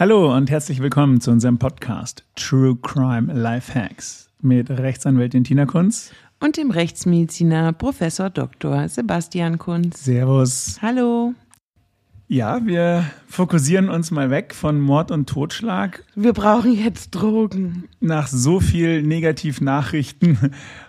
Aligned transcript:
Hallo 0.00 0.34
und 0.34 0.48
herzlich 0.48 0.80
willkommen 0.80 1.20
zu 1.20 1.30
unserem 1.30 1.58
Podcast 1.58 2.24
True 2.34 2.74
Crime 2.80 3.34
Life 3.34 3.74
Hacks 3.74 4.30
mit 4.40 4.70
Rechtsanwältin 4.70 5.44
Tina 5.44 5.66
Kunz 5.66 6.12
und 6.38 6.56
dem 6.56 6.70
Rechtsmediziner 6.70 7.74
Professor 7.74 8.30
Dr. 8.30 8.88
Sebastian 8.88 9.58
Kunz. 9.58 10.02
Servus. 10.02 10.78
Hallo. 10.80 11.34
Ja, 12.28 12.64
wir 12.64 13.04
fokussieren 13.28 13.90
uns 13.90 14.10
mal 14.10 14.30
weg 14.30 14.54
von 14.54 14.80
Mord 14.80 15.10
und 15.10 15.28
Totschlag. 15.28 16.02
Wir 16.14 16.32
brauchen 16.32 16.72
jetzt 16.72 17.10
Drogen. 17.10 17.86
Nach 18.00 18.26
so 18.26 18.58
viel 18.58 19.02
Negativnachrichten 19.02 20.38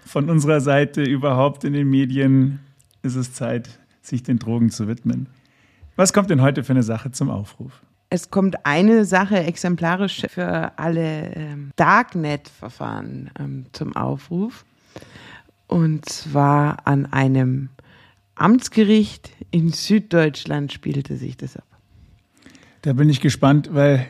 von 0.06 0.30
unserer 0.30 0.62
Seite 0.62 1.04
überhaupt 1.04 1.66
in 1.66 1.74
den 1.74 1.90
Medien 1.90 2.60
ist 3.04 3.18
es 3.18 3.34
Zeit, 3.34 3.78
sich 4.02 4.24
den 4.24 4.40
Drogen 4.40 4.70
zu 4.70 4.88
widmen. 4.88 5.28
Was 5.98 6.14
kommt 6.14 6.30
denn 6.30 6.42
heute 6.42 6.64
für 6.64 6.72
eine 6.72 6.84
Sache 6.84 7.12
zum 7.12 7.30
Aufruf? 7.30 7.82
Es 8.14 8.30
kommt 8.30 8.66
eine 8.66 9.06
Sache 9.06 9.38
exemplarisch 9.38 10.26
für 10.28 10.78
alle 10.78 11.34
ähm, 11.34 11.72
Darknet-Verfahren 11.78 13.32
ähm, 13.40 13.66
zum 13.72 13.96
Aufruf. 13.96 14.66
Und 15.68 16.10
zwar 16.10 16.86
an 16.86 17.06
einem 17.06 17.70
Amtsgericht 18.36 19.32
in 19.50 19.70
Süddeutschland 19.70 20.74
spielte 20.74 21.16
sich 21.16 21.38
das 21.38 21.56
ab. 21.56 21.64
Da 22.82 22.92
bin 22.92 23.10
ich 23.10 23.22
gespannt, 23.22 23.70
weil 23.72 24.06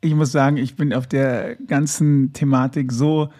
ich 0.00 0.16
muss 0.16 0.32
sagen, 0.32 0.56
ich 0.56 0.74
bin 0.74 0.92
auf 0.92 1.06
der 1.06 1.54
ganzen 1.54 2.32
Thematik 2.32 2.90
so 2.90 3.30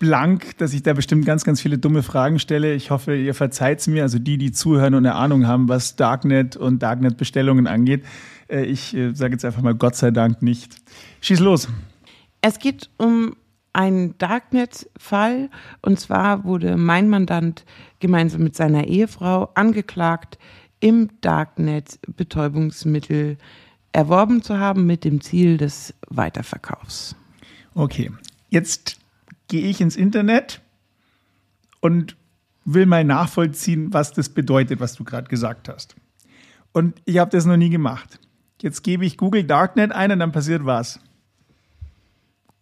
blank, 0.00 0.56
dass 0.58 0.72
ich 0.72 0.82
da 0.82 0.94
bestimmt 0.94 1.24
ganz, 1.24 1.44
ganz 1.44 1.60
viele 1.60 1.78
dumme 1.78 2.02
Fragen 2.02 2.40
stelle. 2.40 2.74
Ich 2.74 2.90
hoffe, 2.90 3.14
ihr 3.14 3.34
verzeiht 3.34 3.80
es 3.80 3.86
mir, 3.86 4.02
also 4.02 4.18
die, 4.18 4.38
die 4.38 4.50
zuhören 4.50 4.94
und 4.94 5.06
eine 5.06 5.14
Ahnung 5.14 5.46
haben, 5.46 5.68
was 5.68 5.94
Darknet 5.94 6.56
und 6.56 6.82
Darknet-Bestellungen 6.82 7.68
angeht. 7.68 8.04
Äh, 8.48 8.64
ich 8.64 8.96
äh, 8.96 9.14
sage 9.14 9.34
jetzt 9.34 9.44
einfach 9.44 9.62
mal 9.62 9.74
Gott 9.74 9.94
sei 9.94 10.10
Dank 10.10 10.42
nicht. 10.42 10.74
Schieß 11.20 11.38
los. 11.40 11.68
Es 12.40 12.58
geht 12.58 12.88
um 12.96 13.36
einen 13.74 14.16
Darknet-Fall. 14.18 15.50
Und 15.82 16.00
zwar 16.00 16.44
wurde 16.44 16.76
mein 16.76 17.08
Mandant 17.08 17.64
gemeinsam 18.00 18.42
mit 18.42 18.56
seiner 18.56 18.86
Ehefrau 18.86 19.50
angeklagt, 19.54 20.38
im 20.80 21.10
Darknet 21.20 22.00
Betäubungsmittel 22.16 23.36
erworben 23.92 24.42
zu 24.42 24.58
haben 24.58 24.86
mit 24.86 25.04
dem 25.04 25.20
Ziel 25.20 25.58
des 25.58 25.94
Weiterverkaufs. 26.08 27.16
Okay, 27.74 28.10
jetzt 28.48 28.99
gehe 29.50 29.66
ich 29.66 29.82
ins 29.82 29.96
Internet 29.96 30.62
und 31.80 32.16
will 32.64 32.86
mal 32.86 33.04
nachvollziehen, 33.04 33.92
was 33.92 34.12
das 34.12 34.30
bedeutet, 34.30 34.80
was 34.80 34.94
du 34.94 35.04
gerade 35.04 35.28
gesagt 35.28 35.68
hast. 35.68 35.96
Und 36.72 37.02
ich 37.04 37.18
habe 37.18 37.30
das 37.30 37.44
noch 37.44 37.56
nie 37.56 37.68
gemacht. 37.68 38.18
Jetzt 38.62 38.82
gebe 38.82 39.04
ich 39.04 39.16
Google 39.18 39.44
Darknet 39.44 39.92
ein 39.92 40.12
und 40.12 40.20
dann 40.20 40.32
passiert 40.32 40.64
was. 40.64 41.00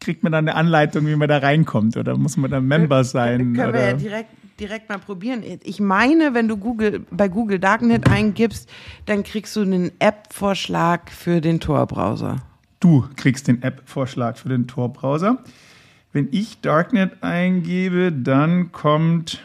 Kriegt 0.01 0.23
man 0.23 0.33
dann 0.33 0.49
eine 0.49 0.57
Anleitung, 0.57 1.07
wie 1.07 1.17
man 1.17 1.29
da 1.29 1.39
reinkommt? 1.39 1.97
Oder 1.97 2.17
muss 2.17 2.37
man 2.37 2.51
da 2.51 2.61
Member 2.61 3.05
sein? 3.05 3.55
Können 3.55 3.71
oder? 3.71 3.73
wir 3.75 3.81
ja 3.81 3.93
direkt, 3.95 4.31
direkt 4.61 4.89
mal 4.89 4.99
probieren. 4.99 5.43
Ich 5.65 5.81
meine, 5.81 6.35
wenn 6.35 6.49
du 6.49 6.57
Google, 6.57 7.05
bei 7.11 7.29
Google 7.29 7.59
Darknet 7.59 8.09
eingibst, 8.09 8.71
dann 9.07 9.25
kriegst 9.25 9.57
du 9.57 9.63
einen 9.63 9.91
App-Vorschlag 9.99 11.11
für 11.11 11.41
den 11.41 11.61
Tor-Browser. 11.61 12.37
Du 12.81 13.07
kriegst 13.17 13.49
den 13.49 13.63
App-Vorschlag 13.63 14.37
für 14.37 14.49
den 14.49 14.69
Tor-Browser. 14.69 15.43
Wenn 16.13 16.29
ich 16.31 16.61
Darknet 16.61 17.23
eingebe, 17.23 18.13
dann 18.13 18.73
kommt 18.73 19.41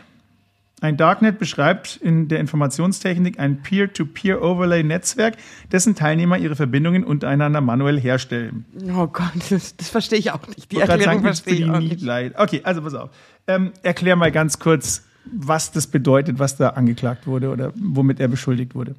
ein 0.83 0.97
Darknet 0.97 1.39
beschreibt 1.39 1.95
in 1.95 2.27
der 2.27 2.39
Informationstechnik 2.39 3.39
ein 3.39 3.61
Peer-to-Peer-Overlay-Netzwerk, 3.61 5.37
dessen 5.71 5.95
Teilnehmer 5.95 6.37
ihre 6.37 6.57
Verbindungen 6.57 7.05
untereinander 7.05 7.61
manuell 7.61 7.99
herstellen. 7.99 8.65
Oh 8.93 9.07
Gott, 9.07 9.31
das, 9.49 9.77
das 9.77 9.89
verstehe 9.89 10.19
ich 10.19 10.31
auch 10.31 10.45
nicht. 10.47 10.71
Die 10.71 10.77
Erklärung 10.77 11.21
verstehe 11.21 11.53
ich 11.53 11.69
auch 11.69 11.79
nicht. 11.79 12.01
Leid. 12.01 12.33
Okay, 12.37 12.61
also 12.63 12.81
pass 12.81 12.95
auf. 12.95 13.09
Ähm, 13.47 13.71
erklär 13.81 14.17
mal 14.17 14.31
ganz 14.31 14.59
kurz, 14.59 15.03
was 15.25 15.71
das 15.71 15.87
bedeutet, 15.87 16.39
was 16.39 16.57
da 16.57 16.69
angeklagt 16.71 17.27
wurde 17.27 17.49
oder 17.49 17.71
womit 17.75 18.19
er 18.19 18.27
beschuldigt 18.27 18.75
wurde. 18.75 18.95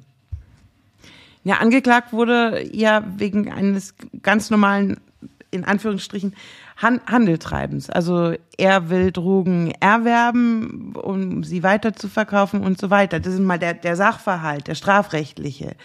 Ja, 1.43 1.57
angeklagt 1.57 2.11
wurde 2.11 2.67
ja 2.73 3.03
wegen 3.17 3.51
eines 3.51 3.93
ganz 4.23 4.49
normalen, 4.49 4.97
in 5.55 5.65
Anführungsstrichen, 5.65 6.35
Handeltreibens. 6.77 7.89
Also 7.89 8.33
er 8.57 8.89
will 8.89 9.11
Drogen 9.11 9.71
erwerben, 9.79 10.93
um 10.95 11.43
sie 11.43 11.63
weiter 11.63 11.93
zu 11.93 12.09
verkaufen 12.09 12.61
und 12.61 12.79
so 12.79 12.89
weiter. 12.89 13.19
Das 13.19 13.33
ist 13.33 13.39
mal 13.39 13.59
der, 13.59 13.73
der 13.73 13.95
Sachverhalt, 13.95 14.67
der 14.67 14.75
strafrechtliche. 14.75 15.75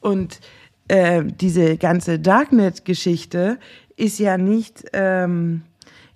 Und 0.00 0.40
äh, 0.88 1.22
diese 1.24 1.76
ganze 1.76 2.18
Darknet-Geschichte 2.18 3.58
ist 3.96 4.18
ja 4.18 4.38
nicht 4.38 4.84
ähm, 4.92 5.62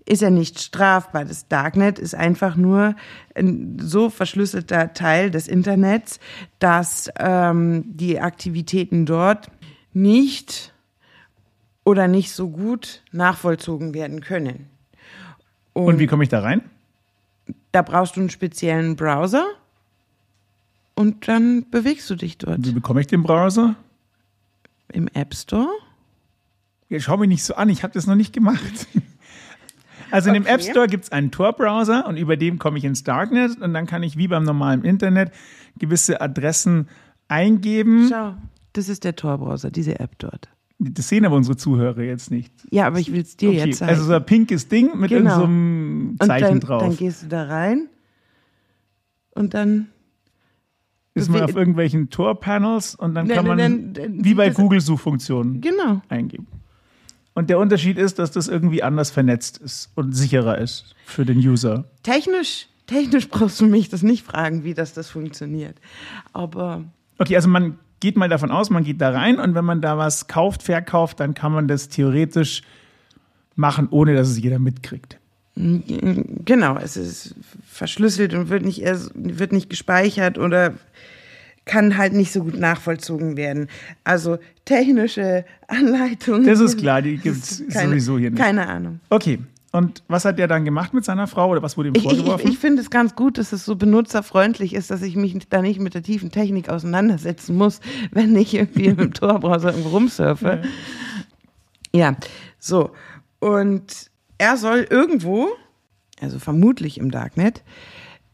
ist 0.08 0.22
ja 0.22 0.30
nicht 0.30 0.58
strafbar. 0.58 1.24
Das 1.24 1.48
Darknet 1.48 1.98
ist 1.98 2.14
einfach 2.14 2.56
nur 2.56 2.96
ein 3.34 3.76
so 3.78 4.08
verschlüsselter 4.08 4.94
Teil 4.94 5.30
des 5.30 5.46
Internets, 5.46 6.18
dass 6.58 7.10
ähm, 7.18 7.84
die 7.86 8.18
Aktivitäten 8.18 9.04
dort 9.04 9.50
nicht 9.92 10.72
oder 11.88 12.06
nicht 12.06 12.32
so 12.32 12.50
gut 12.50 13.02
nachvollzogen 13.12 13.94
werden 13.94 14.20
können. 14.20 14.68
Und, 15.72 15.86
Und 15.86 15.98
wie 15.98 16.06
komme 16.06 16.22
ich 16.22 16.28
da 16.28 16.40
rein? 16.40 16.60
Da 17.72 17.80
brauchst 17.80 18.16
du 18.16 18.20
einen 18.20 18.28
speziellen 18.28 18.94
Browser 18.94 19.46
und 20.94 21.28
dann 21.28 21.64
bewegst 21.70 22.10
du 22.10 22.14
dich 22.14 22.36
dort. 22.36 22.58
Wie 22.62 22.72
bekomme 22.72 23.00
ich 23.00 23.06
den 23.06 23.22
Browser? 23.22 23.74
Im 24.92 25.08
App 25.14 25.34
Store? 25.34 25.70
Ja, 26.90 27.00
schau 27.00 27.16
mich 27.16 27.30
nicht 27.30 27.42
so 27.42 27.54
an, 27.54 27.70
ich 27.70 27.82
habe 27.82 27.94
das 27.94 28.06
noch 28.06 28.16
nicht 28.16 28.34
gemacht. 28.34 28.86
Also 30.10 30.30
in 30.30 30.36
okay. 30.36 30.44
dem 30.44 30.54
App 30.54 30.62
Store 30.62 30.86
gibt 30.86 31.04
es 31.04 31.12
einen 31.12 31.30
Tor-Browser 31.30 32.06
und 32.06 32.16
über 32.16 32.38
dem 32.38 32.58
komme 32.58 32.78
ich 32.78 32.84
ins 32.84 33.04
Darknet 33.04 33.60
und 33.60 33.74
dann 33.74 33.84
kann 33.84 34.02
ich 34.02 34.16
wie 34.16 34.26
beim 34.26 34.42
normalen 34.42 34.82
Internet 34.82 35.32
gewisse 35.78 36.22
Adressen 36.22 36.88
eingeben. 37.28 38.08
Schau, 38.10 38.34
das 38.72 38.88
ist 38.88 39.04
der 39.04 39.16
Tor-Browser, 39.16 39.70
diese 39.70 40.00
App 40.00 40.12
dort. 40.16 40.48
Das 40.80 41.08
sehen 41.08 41.24
aber 41.24 41.34
unsere 41.34 41.56
Zuhörer 41.56 42.02
jetzt 42.02 42.30
nicht. 42.30 42.52
Ja, 42.70 42.86
aber 42.86 43.00
ich 43.00 43.12
will 43.12 43.22
es 43.22 43.36
dir 43.36 43.48
okay. 43.48 43.66
jetzt 43.66 43.78
zeigen. 43.78 43.90
Also 43.90 44.04
so 44.04 44.14
ein 44.14 44.24
pinkes 44.24 44.68
Ding 44.68 44.96
mit 44.96 45.10
genau. 45.10 45.38
so 45.38 45.44
einem 45.44 46.16
Zeichen 46.20 46.44
dann, 46.44 46.60
drauf. 46.60 46.82
Dann 46.82 46.96
gehst 46.96 47.24
du 47.24 47.26
da 47.26 47.44
rein 47.44 47.88
und 49.30 49.54
dann 49.54 49.88
ist 51.14 51.30
man 51.30 51.42
auf 51.42 51.56
irgendwelchen 51.56 52.10
Tor-Panels 52.10 52.94
und 52.94 53.14
dann 53.14 53.26
kann 53.26 53.46
man 53.46 53.58
dann, 53.58 53.92
dann, 53.92 54.24
wie 54.24 54.34
bei 54.34 54.50
Google-Suchfunktionen 54.50 55.60
genau. 55.60 56.00
eingeben. 56.08 56.46
Und 57.34 57.50
der 57.50 57.58
Unterschied 57.58 57.98
ist, 57.98 58.18
dass 58.18 58.30
das 58.30 58.48
irgendwie 58.48 58.82
anders 58.82 59.10
vernetzt 59.10 59.58
ist 59.58 59.90
und 59.94 60.12
sicherer 60.12 60.58
ist 60.58 60.94
für 61.04 61.24
den 61.24 61.38
User. 61.38 61.90
Technisch, 62.02 62.68
technisch 62.86 63.28
brauchst 63.28 63.60
du 63.60 63.66
mich 63.66 63.88
das 63.88 64.02
nicht 64.02 64.24
fragen, 64.24 64.64
wie 64.64 64.74
das, 64.74 64.92
das 64.92 65.10
funktioniert. 65.10 65.76
Aber. 66.32 66.84
Okay, 67.18 67.36
also 67.36 67.48
man 67.48 67.78
geht 68.00 68.16
mal 68.16 68.28
davon 68.28 68.50
aus, 68.50 68.70
man 68.70 68.84
geht 68.84 69.00
da 69.00 69.10
rein 69.10 69.38
und 69.38 69.54
wenn 69.54 69.64
man 69.64 69.80
da 69.80 69.98
was 69.98 70.26
kauft, 70.28 70.62
verkauft, 70.62 71.20
dann 71.20 71.34
kann 71.34 71.52
man 71.52 71.68
das 71.68 71.88
theoretisch 71.88 72.62
machen, 73.54 73.88
ohne 73.90 74.14
dass 74.14 74.28
es 74.28 74.40
jeder 74.40 74.58
mitkriegt. 74.58 75.18
Genau, 75.56 76.76
es 76.76 76.96
ist 76.96 77.34
verschlüsselt 77.66 78.32
und 78.32 78.48
wird 78.48 78.64
nicht, 78.64 78.82
wird 79.14 79.52
nicht 79.52 79.68
gespeichert 79.68 80.38
oder 80.38 80.74
kann 81.64 81.98
halt 81.98 82.12
nicht 82.12 82.32
so 82.32 82.44
gut 82.44 82.58
nachvollzogen 82.58 83.36
werden. 83.36 83.68
Also 84.04 84.38
technische 84.64 85.44
Anleitungen. 85.66 86.46
Das 86.46 86.60
ist 86.60 86.78
klar, 86.78 87.02
die 87.02 87.16
gibt 87.22 87.36
es 87.36 87.58
sowieso 87.58 88.18
hier 88.18 88.30
nicht. 88.30 88.40
Keine 88.40 88.68
Ahnung. 88.68 89.00
Okay, 89.10 89.40
und 89.78 90.02
was 90.08 90.24
hat 90.24 90.40
der 90.40 90.48
dann 90.48 90.64
gemacht 90.64 90.92
mit 90.92 91.04
seiner 91.04 91.28
Frau 91.28 91.50
oder 91.50 91.62
was 91.62 91.76
wurde 91.76 91.90
ihm 91.90 91.94
vorgeworfen? 91.94 92.40
Ich, 92.40 92.44
ich, 92.46 92.52
ich 92.54 92.58
finde 92.58 92.82
es 92.82 92.90
ganz 92.90 93.14
gut, 93.14 93.38
dass 93.38 93.52
es 93.52 93.64
so 93.64 93.76
benutzerfreundlich 93.76 94.74
ist, 94.74 94.90
dass 94.90 95.02
ich 95.02 95.14
mich 95.14 95.38
da 95.48 95.62
nicht 95.62 95.78
mit 95.78 95.94
der 95.94 96.02
tiefen 96.02 96.32
Technik 96.32 96.68
auseinandersetzen 96.68 97.56
muss, 97.56 97.80
wenn 98.10 98.34
ich 98.34 98.54
irgendwie 98.54 98.86
im 98.86 99.12
Torbrowser 99.14 99.70
irgendwo 99.70 99.90
rumsurfe. 99.90 100.62
Ja. 101.92 102.10
ja, 102.10 102.16
so. 102.58 102.90
Und 103.38 104.10
er 104.36 104.56
soll 104.56 104.84
irgendwo, 104.90 105.46
also 106.20 106.40
vermutlich 106.40 106.98
im 106.98 107.12
Darknet, 107.12 107.62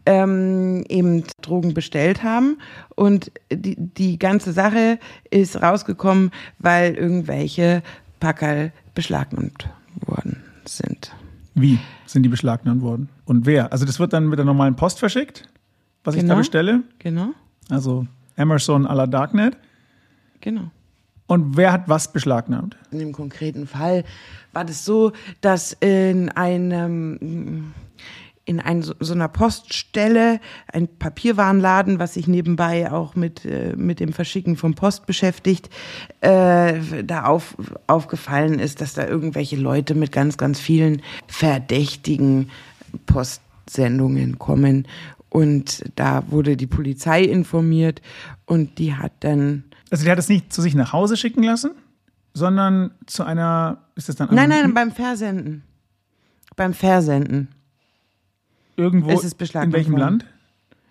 ähm, 0.06 0.82
eben 0.88 1.24
Drogen 1.42 1.74
bestellt 1.74 2.22
haben. 2.22 2.58
Und 2.94 3.30
die, 3.52 3.76
die 3.76 4.18
ganze 4.18 4.52
Sache 4.52 4.98
ist 5.30 5.60
rausgekommen, 5.60 6.30
weil 6.58 6.94
irgendwelche 6.94 7.82
Packerl 8.18 8.72
beschlagnahmt 8.94 9.68
worden 10.06 10.42
sind. 10.64 11.14
Wie 11.54 11.78
sind 12.06 12.24
die 12.24 12.28
beschlagnahmt 12.28 12.82
worden? 12.82 13.08
Und 13.24 13.46
wer? 13.46 13.72
Also 13.72 13.84
das 13.84 14.00
wird 14.00 14.12
dann 14.12 14.28
mit 14.28 14.38
der 14.38 14.46
normalen 14.46 14.76
Post 14.76 14.98
verschickt, 14.98 15.48
was 16.02 16.14
genau. 16.14 16.40
ich 16.40 16.50
da 16.50 16.64
genau. 16.64 16.80
bestelle? 16.80 16.82
Genau. 16.98 17.28
Also 17.70 18.06
Amazon 18.36 18.86
à 18.86 18.94
la 18.94 19.06
Darknet. 19.06 19.56
Genau. 20.40 20.70
Und 21.26 21.56
wer 21.56 21.72
hat 21.72 21.88
was 21.88 22.12
beschlagnahmt? 22.12 22.76
In 22.90 22.98
dem 22.98 23.12
konkreten 23.12 23.66
Fall 23.66 24.04
war 24.52 24.64
das 24.64 24.84
so, 24.84 25.12
dass 25.40 25.72
in 25.72 26.28
einem 26.30 27.72
in 28.46 28.60
ein, 28.60 28.82
so, 28.82 28.94
einer 29.12 29.28
Poststelle, 29.28 30.40
ein 30.72 30.88
Papierwarenladen, 30.98 31.98
was 31.98 32.14
sich 32.14 32.28
nebenbei 32.28 32.92
auch 32.92 33.14
mit, 33.14 33.44
äh, 33.44 33.74
mit 33.76 34.00
dem 34.00 34.12
Verschicken 34.12 34.56
von 34.56 34.74
Post 34.74 35.06
beschäftigt, 35.06 35.70
äh, 36.20 37.02
da 37.04 37.24
auf, 37.24 37.56
aufgefallen 37.86 38.58
ist, 38.58 38.80
dass 38.80 38.94
da 38.94 39.06
irgendwelche 39.06 39.56
Leute 39.56 39.94
mit 39.94 40.12
ganz, 40.12 40.36
ganz 40.36 40.60
vielen 40.60 41.00
verdächtigen 41.26 42.50
Postsendungen 43.06 44.38
kommen. 44.38 44.86
Und 45.30 45.82
da 45.96 46.24
wurde 46.28 46.56
die 46.56 46.66
Polizei 46.66 47.22
informiert 47.22 48.02
und 48.44 48.78
die 48.78 48.94
hat 48.94 49.12
dann. 49.20 49.64
Also 49.90 50.04
die 50.04 50.10
hat 50.10 50.18
es 50.18 50.28
nicht 50.28 50.52
zu 50.52 50.62
sich 50.62 50.74
nach 50.74 50.92
Hause 50.92 51.16
schicken 51.16 51.42
lassen, 51.42 51.72
sondern 52.34 52.92
zu 53.06 53.24
einer, 53.24 53.78
ist 53.96 54.08
das 54.08 54.16
dann 54.16 54.28
Nein, 54.32 54.50
nein, 54.50 54.74
beim 54.74 54.92
Versenden. 54.92 55.62
Beim 56.56 56.74
Versenden. 56.74 57.48
Irgendwo 58.76 59.10
es 59.10 59.24
ist 59.24 59.32
in 59.32 59.38
beschlagnahmt 59.38 59.72
welchem 59.74 59.92
worden. 59.92 60.00
Land? 60.02 60.24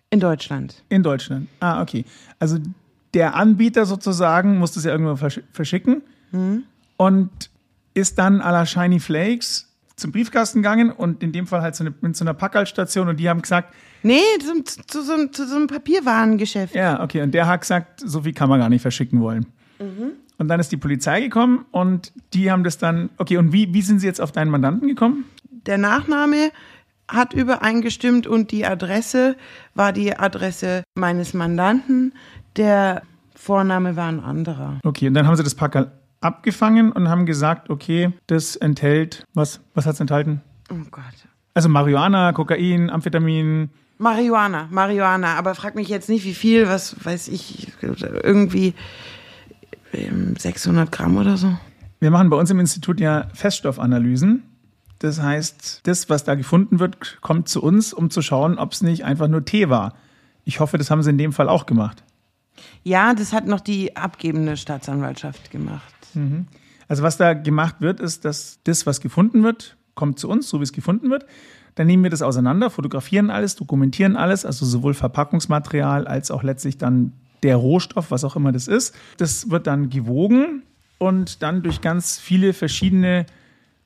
In 0.09 0.19
Deutschland. 0.19 0.83
In 0.89 1.03
Deutschland. 1.03 1.47
Ah, 1.59 1.81
okay. 1.81 2.05
Also 2.39 2.57
der 3.13 3.35
Anbieter 3.35 3.85
sozusagen 3.85 4.57
muss 4.59 4.71
das 4.73 4.83
ja 4.85 4.91
irgendwo 4.91 5.15
versch 5.15 5.41
verschicken 5.51 6.01
Hm? 6.31 6.63
und 6.97 7.29
ist 7.93 8.17
dann 8.17 8.41
à 8.41 8.51
la 8.51 8.65
Shiny 8.65 8.99
Flakes 8.99 9.69
zum 9.95 10.11
Briefkasten 10.11 10.59
gegangen 10.63 10.91
und 10.91 11.21
in 11.21 11.31
dem 11.31 11.45
Fall 11.45 11.61
halt 11.61 11.75
zu, 11.75 11.83
eine, 11.83 11.93
mit 12.01 12.15
so 12.17 12.23
einer 12.25 12.33
Packalstation 12.33 13.07
und 13.07 13.19
die 13.19 13.29
haben 13.29 13.41
gesagt, 13.41 13.73
Nee, 14.01 14.19
zu, 14.39 14.63
zu, 14.63 14.81
zu, 14.87 15.01
so, 15.03 15.13
einem- 15.13 15.31
zu 15.31 15.47
so 15.47 15.55
einem 15.55 15.67
Papierwarengeschäft. 15.67 16.73
ja, 16.75 17.01
okay, 17.03 17.21
und 17.21 17.31
der 17.31 17.45
hat 17.47 17.61
gesagt, 17.61 18.01
so 18.03 18.21
viel 18.23 18.33
kann 18.33 18.49
man 18.49 18.59
gar 18.59 18.69
nicht 18.69 18.81
verschicken 18.81 19.21
wollen. 19.21 19.45
Und 20.39 20.47
dann 20.47 20.59
ist 20.59 20.71
die 20.71 20.77
Polizei 20.77 21.21
gekommen 21.21 21.65
und 21.71 22.11
die 22.33 22.49
haben 22.51 22.63
das 22.63 22.77
dann, 22.79 23.09
okay, 23.17 23.37
und 23.37 23.53
wie, 23.53 23.73
wie 23.73 23.81
sind 23.83 23.99
sie 23.99 24.07
jetzt 24.07 24.19
auf 24.21 24.31
deinen 24.31 24.49
Mandanten 24.49 24.87
gekommen? 24.87 25.25
Der 25.67 25.77
Nachname 25.77 26.51
hat 27.07 27.33
übereingestimmt 27.33 28.27
und 28.27 28.51
die 28.51 28.65
Adresse 28.65 29.35
war 29.75 29.91
die 29.91 30.17
Adresse 30.17 30.83
meines 30.95 31.33
Mandanten. 31.33 32.13
Der 32.55 33.03
Vorname 33.35 33.95
war 33.95 34.07
ein 34.07 34.19
anderer. 34.19 34.79
Okay, 34.83 35.07
und 35.07 35.13
dann 35.13 35.27
haben 35.27 35.35
sie 35.35 35.43
das 35.43 35.55
Packerl 35.55 35.91
abgefangen 36.21 36.91
und 36.91 37.09
haben 37.09 37.25
gesagt, 37.25 37.69
okay, 37.69 38.13
das 38.27 38.55
enthält, 38.55 39.25
was, 39.33 39.59
was 39.73 39.85
hat 39.85 39.95
es 39.95 39.99
enthalten? 39.99 40.41
Oh 40.71 40.75
Gott. 40.89 41.03
Also 41.53 41.69
Marihuana, 41.69 42.31
Kokain, 42.31 42.89
Amphetamin, 42.89 43.69
Marihuana, 43.97 44.67
Marihuana, 44.71 45.35
aber 45.35 45.55
frag 45.55 45.75
mich 45.75 45.87
jetzt 45.87 46.09
nicht, 46.09 46.25
wie 46.25 46.33
viel, 46.33 46.67
was 46.67 46.95
weiß 47.05 47.27
ich, 47.27 47.71
irgendwie 47.81 48.73
ähm, 49.93 50.35
600 50.37 50.91
Gramm 50.91 51.17
oder 51.17 51.37
so. 51.37 51.55
Wir 51.99 52.11
machen 52.11 52.29
bei 52.29 52.37
uns 52.37 52.49
im 52.49 52.59
Institut 52.59 52.99
ja 52.99 53.27
Feststoffanalysen. 53.33 54.43
Das 55.03 55.21
heißt, 55.21 55.81
das, 55.83 56.09
was 56.09 56.23
da 56.23 56.35
gefunden 56.35 56.79
wird, 56.79 57.17
kommt 57.19 57.49
zu 57.49 57.61
uns, 57.61 57.91
um 57.91 58.09
zu 58.09 58.21
schauen, 58.21 58.57
ob 58.57 58.71
es 58.71 58.81
nicht 58.81 59.03
einfach 59.03 59.27
nur 59.27 59.43
Tee 59.43 59.67
war. 59.67 59.95
Ich 60.45 60.61
hoffe, 60.61 60.77
das 60.77 60.89
haben 60.89 61.03
sie 61.03 61.09
in 61.09 61.17
dem 61.17 61.33
Fall 61.33 61.49
auch 61.49 61.65
gemacht. 61.65 62.05
Ja, 62.83 63.13
das 63.13 63.33
hat 63.33 63.45
noch 63.45 63.59
die 63.59 63.97
abgebende 63.97 64.55
Staatsanwaltschaft 64.55 65.51
gemacht. 65.51 65.93
Also 66.87 67.03
was 67.03 67.17
da 67.17 67.33
gemacht 67.33 67.81
wird, 67.81 67.99
ist, 67.99 68.23
dass 68.23 68.59
das, 68.63 68.85
was 68.85 69.01
gefunden 69.01 69.43
wird, 69.43 69.75
kommt 69.93 70.19
zu 70.19 70.29
uns, 70.29 70.47
so 70.47 70.61
wie 70.61 70.63
es 70.63 70.71
gefunden 70.71 71.09
wird. 71.09 71.25
Dann 71.75 71.87
nehmen 71.87 72.03
wir 72.03 72.09
das 72.09 72.21
auseinander, 72.21 72.69
fotografieren 72.69 73.29
alles, 73.29 73.57
dokumentieren 73.57 74.15
alles, 74.15 74.45
also 74.45 74.65
sowohl 74.65 74.93
Verpackungsmaterial 74.93 76.07
als 76.07 76.31
auch 76.31 76.43
letztlich 76.43 76.77
dann 76.77 77.11
der 77.43 77.57
Rohstoff, 77.57 78.09
was 78.09 78.23
auch 78.23 78.37
immer 78.37 78.53
das 78.53 78.69
ist. 78.69 78.95
Das 79.17 79.49
wird 79.49 79.67
dann 79.67 79.89
gewogen 79.89 80.63
und 80.97 81.43
dann 81.43 81.61
durch 81.61 81.81
ganz 81.81 82.19
viele 82.19 82.53
verschiedene 82.53 83.25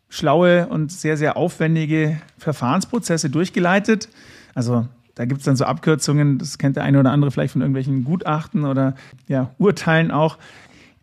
schlaue 0.09 0.67
und 0.67 0.91
sehr, 0.91 1.17
sehr 1.17 1.37
aufwendige 1.37 2.19
Verfahrensprozesse 2.37 3.29
durchgeleitet. 3.29 4.09
Also 4.55 4.87
da 5.15 5.25
gibt 5.25 5.39
es 5.39 5.45
dann 5.45 5.55
so 5.55 5.65
Abkürzungen, 5.65 6.37
das 6.37 6.57
kennt 6.57 6.75
der 6.75 6.83
eine 6.83 6.99
oder 6.99 7.11
andere 7.11 7.31
vielleicht 7.31 7.53
von 7.53 7.61
irgendwelchen 7.61 8.03
Gutachten 8.03 8.65
oder 8.65 8.95
ja, 9.27 9.51
Urteilen 9.57 10.11
auch. 10.11 10.37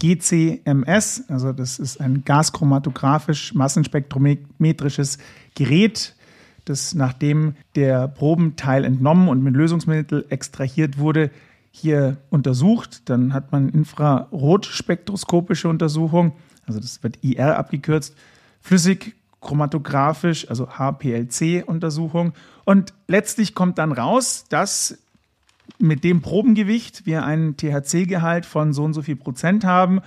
GCMS, 0.01 1.25
also 1.29 1.53
das 1.53 1.79
ist 1.79 2.01
ein 2.01 2.25
gaschromatographisch 2.25 3.55
massenspektrometrisches 3.55 5.19
Gerät, 5.55 6.15
das 6.65 6.95
nachdem 6.95 7.55
der 7.75 8.09
Probenteil 8.09 8.85
entnommen 8.85 9.29
und 9.29 9.43
mit 9.43 9.55
Lösungsmittel 9.55 10.27
extrahiert 10.31 10.99
wurde, 10.99 11.31
hier 11.71 12.17
untersucht. 12.31 13.09
Dann 13.09 13.33
hat 13.33 13.53
man 13.53 13.69
infrarotspektroskopische 13.69 15.69
Untersuchung, 15.69 16.33
also 16.67 16.81
das 16.81 17.03
wird 17.03 17.19
IR 17.23 17.59
abgekürzt, 17.59 18.17
flüssig 18.65 19.15
chromatographisch, 19.43 20.49
also 20.49 20.71
HPLC-Untersuchung. 20.79 22.33
Und 22.65 22.95
letztlich 23.07 23.55
kommt 23.55 23.77
dann 23.77 23.93
raus, 23.93 24.47
dass 24.49 24.99
mit 25.79 26.03
dem 26.03 26.23
Probengewicht 26.23 27.05
wir 27.05 27.25
einen 27.25 27.57
THC-Gehalt 27.59 28.47
von 28.47 28.73
so 28.73 28.85
und 28.85 28.95
so 28.95 29.03
viel 29.03 29.17
Prozent 29.17 29.65
haben, 29.65 30.01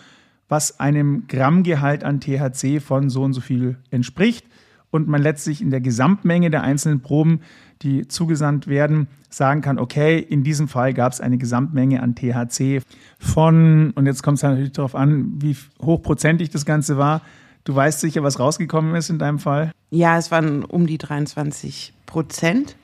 was 0.50 0.80
einem 0.80 1.28
Grammgehalt 1.28 2.04
an 2.04 2.20
THC 2.20 2.80
von 2.82 3.10
so 3.12 3.24
und 3.24 3.34
so 3.34 3.42
viel 3.42 3.78
entspricht. 3.92 4.46
Und 4.90 5.08
man 5.08 5.22
letztlich 5.22 5.62
in 5.62 5.70
der 5.70 5.82
Gesamtmenge 5.82 6.50
der 6.50 6.64
einzelnen 6.64 7.02
Proben, 7.02 7.42
die 7.84 8.08
zugesandt 8.08 8.68
werden, 8.68 9.08
sagen 9.30 9.62
kann, 9.62 9.78
okay, 9.78 10.18
in 10.18 10.44
diesem 10.44 10.68
Fall 10.68 10.96
gab 10.96 11.12
es 11.12 11.22
eine 11.22 11.38
Gesamtmenge 11.38 12.02
an 12.02 12.16
THC 12.16 12.82
von, 13.20 13.92
und 13.92 14.08
jetzt 14.08 14.24
kommt 14.24 14.38
es 14.38 14.44
natürlich 14.44 14.72
darauf 14.72 14.96
an, 14.96 15.34
wie 15.42 15.56
hochprozentig 15.80 16.50
das 16.50 16.66
Ganze 16.66 16.98
war. 16.98 17.22
Du 17.68 17.76
weißt 17.76 18.00
sicher, 18.00 18.24
was 18.24 18.40
rausgekommen 18.40 18.96
ist 18.96 19.10
in 19.10 19.20
deinem 19.20 19.40
Fall. 19.40 19.74
Ja, 19.90 20.18
es 20.18 20.32
waren 20.32 20.64
um 20.64 20.88
die 20.88 20.98
23 20.98 21.92
Prozent. 22.06 22.78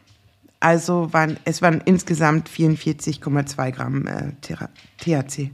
Also 0.59 1.13
waren, 1.13 1.37
es 1.45 1.61
waren 1.61 1.79
insgesamt 1.85 2.49
44,2 2.49 3.71
Gramm 3.71 4.07
äh, 4.07 4.33
THC. 4.97 5.51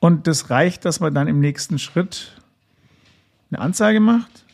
Und 0.00 0.26
das 0.26 0.50
reicht, 0.50 0.84
dass 0.84 0.98
man 0.98 1.14
dann 1.14 1.28
im 1.28 1.38
nächsten 1.38 1.78
Schritt 1.78 2.42
eine 3.52 3.60
Anzeige 3.60 4.00
macht, 4.00 4.46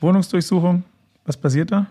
Wohnungsdurchsuchung. 0.00 0.82
Was 1.26 1.36
passiert 1.36 1.70
da? 1.70 1.86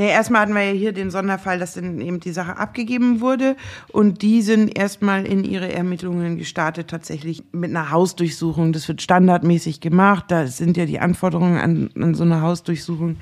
Nee, 0.00 0.08
erstmal 0.08 0.40
hatten 0.40 0.54
wir 0.54 0.62
ja 0.62 0.72
hier 0.72 0.92
den 0.94 1.10
Sonderfall, 1.10 1.58
dass 1.58 1.74
dann 1.74 2.00
eben 2.00 2.20
die 2.20 2.32
Sache 2.32 2.56
abgegeben 2.56 3.20
wurde 3.20 3.54
und 3.88 4.22
die 4.22 4.40
sind 4.40 4.78
erstmal 4.78 5.26
in 5.26 5.44
ihre 5.44 5.70
Ermittlungen 5.70 6.38
gestartet, 6.38 6.88
tatsächlich 6.88 7.44
mit 7.52 7.68
einer 7.68 7.90
Hausdurchsuchung. 7.90 8.72
Das 8.72 8.88
wird 8.88 9.02
standardmäßig 9.02 9.82
gemacht. 9.82 10.24
Da 10.28 10.46
sind 10.46 10.78
ja 10.78 10.86
die 10.86 11.00
Anforderungen 11.00 11.58
an, 11.58 11.90
an 12.02 12.14
so 12.14 12.22
eine 12.22 12.40
Hausdurchsuchung 12.40 13.18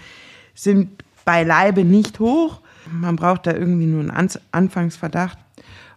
sind 0.55 1.03
beileibe 1.25 1.83
nicht 1.83 2.21
hoch. 2.21 2.61
Man 2.93 3.17
braucht 3.17 3.49
da 3.49 3.55
irgendwie 3.55 3.87
nur 3.87 4.03
einen 4.03 4.13
An 4.13 4.29
Anfangsverdacht. 4.53 5.37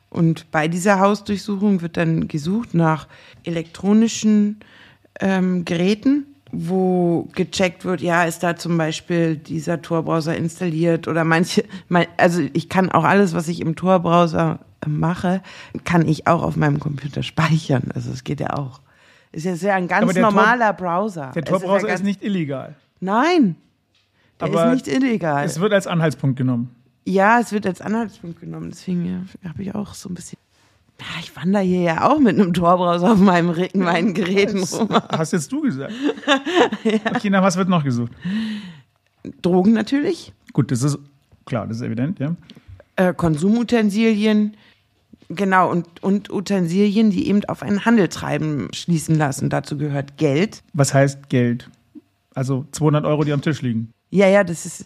Und 0.09 0.49
bei 0.49 0.67
dieser 0.67 0.99
Hausdurchsuchung 0.99 1.83
wird 1.83 1.95
dann 1.95 2.27
gesucht 2.27 2.73
nach 2.73 3.07
elektronischen 3.43 4.61
ähm, 5.19 5.63
Geräten, 5.63 6.25
wo 6.51 7.29
gecheckt 7.33 7.85
wird, 7.85 8.01
ja, 8.01 8.23
ist 8.23 8.43
da 8.43 8.55
zum 8.55 8.77
Beispiel 8.77 9.37
dieser 9.37 9.81
Tor-Browser 9.81 10.35
installiert 10.35 11.07
oder 11.07 11.23
manche, 11.23 11.63
also 12.17 12.41
ich 12.53 12.67
kann 12.69 12.91
auch 12.91 13.03
alles, 13.03 13.33
was 13.33 13.47
ich 13.47 13.61
im 13.61 13.75
Tor-Browser 13.75 14.59
äh, 14.85 14.89
mache, 14.89 15.41
kann 15.83 16.07
ich 16.07 16.27
auch 16.27 16.43
auf 16.43 16.55
meinem 16.57 16.79
Computer 16.79 17.23
speichern. 17.23 17.89
Also 17.95 18.11
es 18.11 18.23
geht 18.23 18.39
ja 18.39 18.53
auch. 18.57 18.81
Ist 19.31 19.45
ja 19.45 19.55
sehr 19.55 19.75
ein 19.75 19.87
ganz 19.87 20.13
der 20.13 20.23
Tor- 20.23 20.31
normaler 20.31 20.73
Browser. 20.73 21.31
Der 21.33 21.43
Tor-Browser 21.43 21.87
ja 21.87 21.93
ist, 21.93 22.03
nicht 22.03 22.21
illegal. 22.21 22.75
Nein, 22.99 23.55
der 24.39 24.49
Aber 24.49 24.73
ist 24.73 24.87
nicht 24.87 24.95
illegal. 24.95 25.45
Es 25.45 25.59
wird 25.59 25.71
als 25.73 25.87
Anhaltspunkt 25.87 26.37
genommen. 26.37 26.75
Ja, 27.05 27.39
es 27.39 27.51
wird 27.51 27.65
als 27.65 27.81
Anhaltspunkt 27.81 28.39
genommen. 28.41 28.69
Deswegen 28.71 29.27
habe 29.47 29.63
ich 29.63 29.73
auch 29.73 29.93
so 29.93 30.09
ein 30.09 30.13
bisschen. 30.15 30.37
Ja, 31.01 31.19
ich 31.19 31.35
wandere 31.35 31.63
hier 31.63 31.81
ja 31.81 32.07
auch 32.09 32.19
mit 32.19 32.39
einem 32.39 32.53
Torbrowser 32.53 33.13
auf 33.13 33.17
meinem, 33.19 33.49
Re- 33.49 33.69
meinen 33.73 34.13
Geräten 34.13 34.61
rum. 34.63 34.87
hast 35.11 35.33
jetzt 35.33 35.51
du 35.51 35.61
gesagt. 35.61 35.93
Okay, 37.15 37.29
nach 37.31 37.41
was 37.43 37.57
wird 37.57 37.69
noch 37.69 37.83
gesucht? 37.83 38.11
Drogen 39.41 39.73
natürlich, 39.73 40.31
Gut, 40.53 40.71
das 40.71 40.83
ist 40.83 40.97
klar, 41.45 41.65
das 41.67 41.77
ist 41.77 41.83
evident, 41.83 42.19
ja. 42.19 42.35
äh, 42.97 43.13
Konsumutensilien, 43.13 44.55
genau, 45.29 45.69
und, 45.71 46.03
und 46.03 46.31
Utensilien, 46.31 47.09
die 47.11 47.27
eben 47.29 47.43
auf 47.45 47.61
einen 47.63 47.85
Handel 47.85 48.07
treiben 48.09 48.67
schließen 48.73 49.15
lassen. 49.15 49.49
Dazu 49.49 49.77
gehört 49.77 50.17
Geld. 50.17 50.61
Was 50.73 50.93
heißt 50.93 51.29
Geld? 51.29 51.69
Also 52.35 52.65
200 52.71 53.05
Euro, 53.05 53.23
die 53.23 53.31
am 53.33 53.41
Tisch 53.41 53.61
liegen. 53.61 53.91
Ja, 54.09 54.27
ja, 54.27 54.43
das 54.43 54.65
ist. 54.65 54.85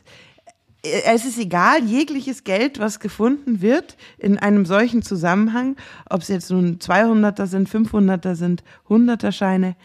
Äh, 0.85 1.01
Es 1.05 1.25
ist 1.25 1.37
egal, 1.37 1.83
jegliches 1.83 2.43
Geld, 2.43 2.79
was 2.79 2.99
gefunden 2.99 3.61
wird 3.61 3.97
in 4.17 4.37
einem 4.37 4.65
solchen 4.65 5.01
Zusammenhang, 5.01 5.75
ob 6.09 6.21
es 6.21 6.27
jetzt 6.27 6.51
nun 6.51 6.79
200er 6.79 7.47
sind, 7.47 7.69
500er 7.69 8.35
sind, 8.35 8.63
100er 8.89 9.31
Scheine 9.31 9.75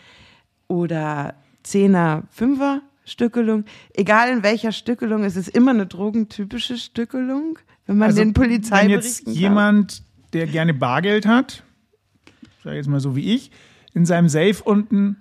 oder 0.69 1.35
10er, 1.65 2.23
5er 2.37 2.81
Stückelung, 3.05 3.65
egal 3.95 4.31
in 4.31 4.43
welcher 4.43 4.73
Stückelung, 4.73 5.25
es 5.25 5.37
ist 5.37 5.49
immer 5.49 5.73
eine 5.73 5.87
drogentypische 5.87 6.77
Stückelung, 6.77 7.59
wenn 7.87 7.99
man 7.99 8.15
den 8.15 8.35
Also, 8.37 8.71
Wenn 8.71 8.91
jetzt 8.91 9.27
jemand, 9.27 10.03
der 10.33 10.47
gerne 10.47 10.75
Bargeld 10.75 11.27
hat, 11.27 11.65
sag 12.63 12.73
ich 12.73 12.77
jetzt 12.77 12.89
mal 12.89 13.01
so 13.01 13.17
wie 13.17 13.35
ich, 13.35 13.51
in 13.95 14.07
seinem 14.07 14.29
Safe 14.29 14.57
unten 14.63 15.17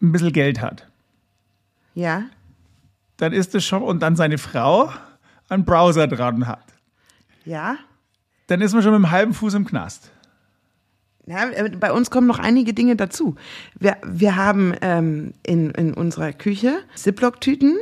ein 0.00 0.12
bisschen 0.12 0.32
Geld 0.32 0.60
hat, 0.62 0.86
Ja, 1.94 2.24
dann 3.20 3.32
ist 3.32 3.54
es 3.54 3.64
schon, 3.64 3.82
und 3.82 4.00
dann 4.00 4.16
seine 4.16 4.38
Frau 4.38 4.90
einen 5.48 5.64
Browser 5.64 6.06
dran 6.06 6.46
hat, 6.46 6.64
Ja. 7.44 7.76
dann 8.46 8.60
ist 8.60 8.72
man 8.72 8.82
schon 8.82 8.92
mit 8.92 8.98
dem 9.00 9.10
halben 9.10 9.34
Fuß 9.34 9.54
im 9.54 9.66
Knast. 9.66 10.10
Ja, 11.26 11.48
äh, 11.50 11.68
bei 11.70 11.92
uns 11.92 12.10
kommen 12.10 12.26
noch 12.26 12.38
einige 12.38 12.72
Dinge 12.74 12.96
dazu. 12.96 13.36
Wir, 13.78 13.96
wir 14.04 14.36
haben 14.36 14.74
ähm, 14.80 15.34
in, 15.44 15.70
in 15.70 15.94
unserer 15.94 16.32
Küche 16.32 16.78
Ziploc-Tüten. 16.96 17.76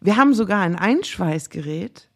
Wir 0.00 0.16
haben 0.16 0.34
sogar 0.34 0.62
ein 0.62 0.74
Einschweißgerät. 0.76 2.08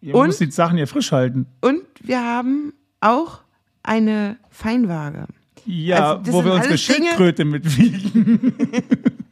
Ja, 0.00 0.12
man 0.12 0.22
Und? 0.22 0.26
muss 0.28 0.38
die 0.38 0.50
Sachen 0.50 0.78
ja 0.78 0.86
frisch 0.86 1.12
halten. 1.12 1.46
Und 1.60 1.82
wir 2.00 2.20
haben 2.24 2.72
auch 3.00 3.40
eine 3.82 4.36
Feinwaage. 4.50 5.26
Ja, 5.66 6.14
Also, 6.16 6.32
wo 6.32 6.44
wir 6.44 6.54
unsere 6.54 6.78
Schildkröte 6.78 7.44
mitwiegen. 7.44 8.52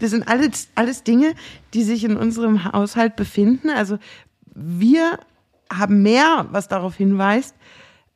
Das 0.00 0.10
sind 0.10 0.28
alles, 0.28 0.68
alles 0.74 1.02
Dinge, 1.02 1.34
die 1.74 1.82
sich 1.82 2.04
in 2.04 2.16
unserem 2.16 2.64
Haushalt 2.64 3.16
befinden. 3.16 3.70
Also 3.70 3.98
wir 4.54 5.18
haben 5.72 6.02
mehr, 6.02 6.46
was 6.50 6.68
darauf 6.68 6.96
hinweist, 6.96 7.54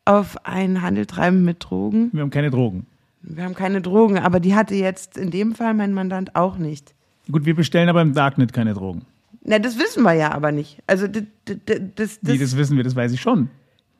auf 0.04 0.44
ein 0.46 0.82
Handeltreiben 0.82 1.44
mit 1.44 1.64
Drogen. 1.64 2.10
Wir 2.12 2.22
haben 2.22 2.30
keine 2.30 2.50
Drogen. 2.50 2.86
Wir 3.22 3.44
haben 3.44 3.54
keine 3.54 3.82
Drogen, 3.82 4.18
aber 4.18 4.40
die 4.40 4.54
hatte 4.54 4.74
jetzt 4.74 5.16
in 5.16 5.30
dem 5.30 5.54
Fall 5.54 5.74
mein 5.74 5.92
Mandant 5.92 6.36
auch 6.36 6.56
nicht. 6.56 6.94
Gut, 7.30 7.44
wir 7.44 7.54
bestellen 7.54 7.88
aber 7.88 8.02
im 8.02 8.14
Darknet 8.14 8.52
keine 8.52 8.72
Drogen. 8.74 9.02
Na, 9.42 9.58
das 9.58 9.78
wissen 9.78 10.02
wir 10.02 10.14
ja 10.14 10.32
aber 10.32 10.52
nicht. 10.52 10.78
Also 10.86 11.06
das, 11.06 11.22
das, 11.44 11.56
das, 11.94 12.18
Wie, 12.22 12.38
das 12.38 12.56
wissen 12.56 12.76
wir, 12.76 12.84
das 12.84 12.96
weiß 12.96 13.12
ich 13.12 13.20
schon. 13.20 13.48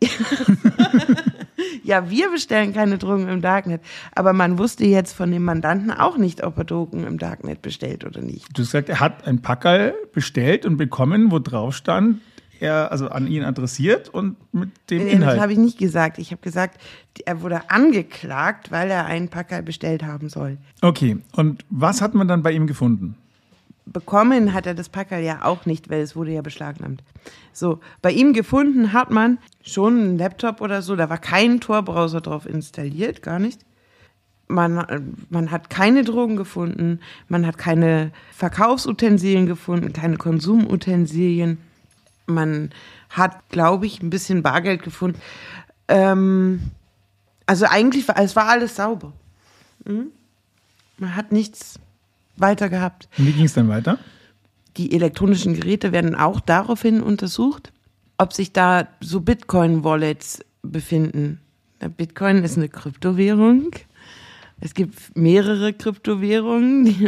ja, 1.82 2.08
wir 2.10 2.30
bestellen 2.30 2.72
keine 2.72 2.98
Drogen 2.98 3.28
im 3.28 3.40
Darknet, 3.42 3.82
aber 4.14 4.32
man 4.32 4.58
wusste 4.58 4.84
jetzt 4.84 5.12
von 5.12 5.30
dem 5.30 5.44
Mandanten 5.44 5.90
auch 5.90 6.16
nicht, 6.16 6.42
ob 6.42 6.58
er 6.58 6.64
Drogen 6.64 7.04
im 7.06 7.18
Darknet 7.18 7.62
bestellt 7.62 8.04
oder 8.04 8.20
nicht. 8.20 8.46
Du 8.54 8.62
hast 8.62 8.72
gesagt, 8.72 8.88
er 8.88 9.00
hat 9.00 9.26
ein 9.26 9.42
Packerl 9.42 9.94
bestellt 10.12 10.64
und 10.64 10.76
bekommen, 10.76 11.30
wo 11.30 11.38
drauf 11.38 11.74
stand, 11.74 12.20
er, 12.60 12.92
also 12.92 13.08
an 13.08 13.26
ihn 13.26 13.42
adressiert 13.42 14.08
und 14.08 14.36
mit 14.52 14.70
dem 14.90 14.98
Nee, 14.98 15.04
das 15.04 15.14
Inhalt. 15.14 15.40
habe 15.40 15.52
ich 15.52 15.58
nicht 15.58 15.78
gesagt. 15.78 16.18
Ich 16.18 16.30
habe 16.30 16.42
gesagt, 16.42 16.80
er 17.24 17.40
wurde 17.42 17.70
angeklagt, 17.70 18.70
weil 18.70 18.90
er 18.90 19.06
einen 19.06 19.28
Packerl 19.28 19.62
bestellt 19.62 20.02
haben 20.02 20.28
soll. 20.28 20.58
Okay, 20.82 21.18
und 21.32 21.64
was 21.70 22.02
hat 22.02 22.14
man 22.14 22.28
dann 22.28 22.42
bei 22.42 22.52
ihm 22.52 22.66
gefunden? 22.66 23.16
Bekommen 23.92 24.52
hat 24.52 24.66
er 24.66 24.74
das 24.74 24.88
Packerl 24.88 25.22
ja 25.22 25.44
auch 25.44 25.66
nicht, 25.66 25.90
weil 25.90 26.00
es 26.00 26.14
wurde 26.14 26.32
ja 26.32 26.42
beschlagnahmt. 26.42 27.02
So, 27.52 27.80
bei 28.02 28.12
ihm 28.12 28.32
gefunden 28.32 28.92
hat 28.92 29.10
man 29.10 29.38
schon 29.62 29.98
einen 29.98 30.18
Laptop 30.18 30.60
oder 30.60 30.80
so, 30.80 30.94
da 30.94 31.10
war 31.10 31.18
kein 31.18 31.60
Tor-Browser 31.60 32.20
drauf 32.20 32.46
installiert, 32.46 33.22
gar 33.22 33.40
nicht. 33.40 33.60
Man, 34.46 35.16
man 35.28 35.50
hat 35.50 35.70
keine 35.70 36.04
Drogen 36.04 36.36
gefunden, 36.36 37.00
man 37.28 37.46
hat 37.46 37.58
keine 37.58 38.12
Verkaufsutensilien 38.32 39.46
gefunden, 39.46 39.92
keine 39.92 40.16
Konsumutensilien. 40.16 41.58
Man 42.26 42.70
hat, 43.10 43.48
glaube 43.48 43.86
ich, 43.86 44.02
ein 44.02 44.10
bisschen 44.10 44.42
Bargeld 44.42 44.82
gefunden. 44.82 45.20
Ähm, 45.88 46.70
also 47.46 47.66
eigentlich 47.66 48.06
war 48.06 48.18
es 48.18 48.36
war 48.36 48.48
alles 48.48 48.76
sauber. 48.76 49.12
Mhm. 49.84 50.12
Man 50.98 51.16
hat 51.16 51.32
nichts 51.32 51.80
weiter 52.40 52.68
gehabt. 52.68 53.08
Und 53.18 53.26
wie 53.26 53.32
ging 53.32 53.44
es 53.44 53.54
dann 53.54 53.68
weiter? 53.68 53.98
Die 54.76 54.92
elektronischen 54.94 55.54
Geräte 55.54 55.92
werden 55.92 56.14
auch 56.14 56.40
daraufhin 56.40 57.02
untersucht, 57.02 57.72
ob 58.18 58.32
sich 58.32 58.52
da 58.52 58.86
so 59.00 59.20
Bitcoin-Wallets 59.20 60.44
befinden. 60.62 61.40
Bitcoin 61.96 62.44
ist 62.44 62.56
eine 62.56 62.68
Kryptowährung. 62.68 63.70
Es 64.60 64.74
gibt 64.74 65.16
mehrere 65.16 65.72
Kryptowährungen. 65.72 66.84
Die 66.84 67.04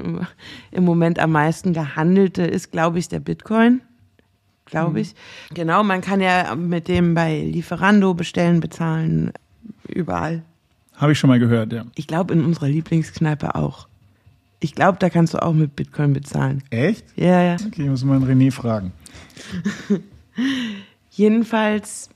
im- 0.70 0.84
Moment 0.84 1.18
am 1.18 1.32
meisten 1.32 1.72
gehandelte 1.74 2.42
ist, 2.42 2.72
glaube 2.72 2.98
ich, 2.98 3.08
der 3.08 3.20
Bitcoin. 3.20 3.82
Glaube 4.64 5.00
ich. 5.00 5.14
Genau, 5.52 5.82
man 5.84 6.00
kann 6.00 6.22
ja 6.22 6.54
mit 6.54 6.88
dem 6.88 7.12
bei 7.14 7.40
Lieferando 7.42 8.14
bestellen, 8.14 8.60
bezahlen, 8.60 9.32
überall. 9.86 10.42
Habe 10.96 11.12
ich 11.12 11.18
schon 11.18 11.28
mal 11.28 11.38
gehört, 11.38 11.72
ja. 11.74 11.84
Ich 11.94 12.06
glaube, 12.06 12.32
in 12.32 12.42
unserer 12.42 12.68
Lieblingskneipe 12.68 13.54
auch. 13.54 13.86
Ich 14.62 14.76
glaube, 14.76 14.96
da 15.00 15.10
kannst 15.10 15.34
du 15.34 15.42
auch 15.42 15.52
mit 15.52 15.74
Bitcoin 15.74 16.12
bezahlen. 16.12 16.62
Echt? 16.70 17.04
Ja, 17.16 17.42
ja. 17.42 17.56
Okay, 17.66 17.82
ich 17.82 17.88
muss 17.88 18.04
mal 18.04 18.14
einen 18.14 18.24
René 18.40 18.52
fragen. 18.52 18.92
Jedenfalls 21.10 22.10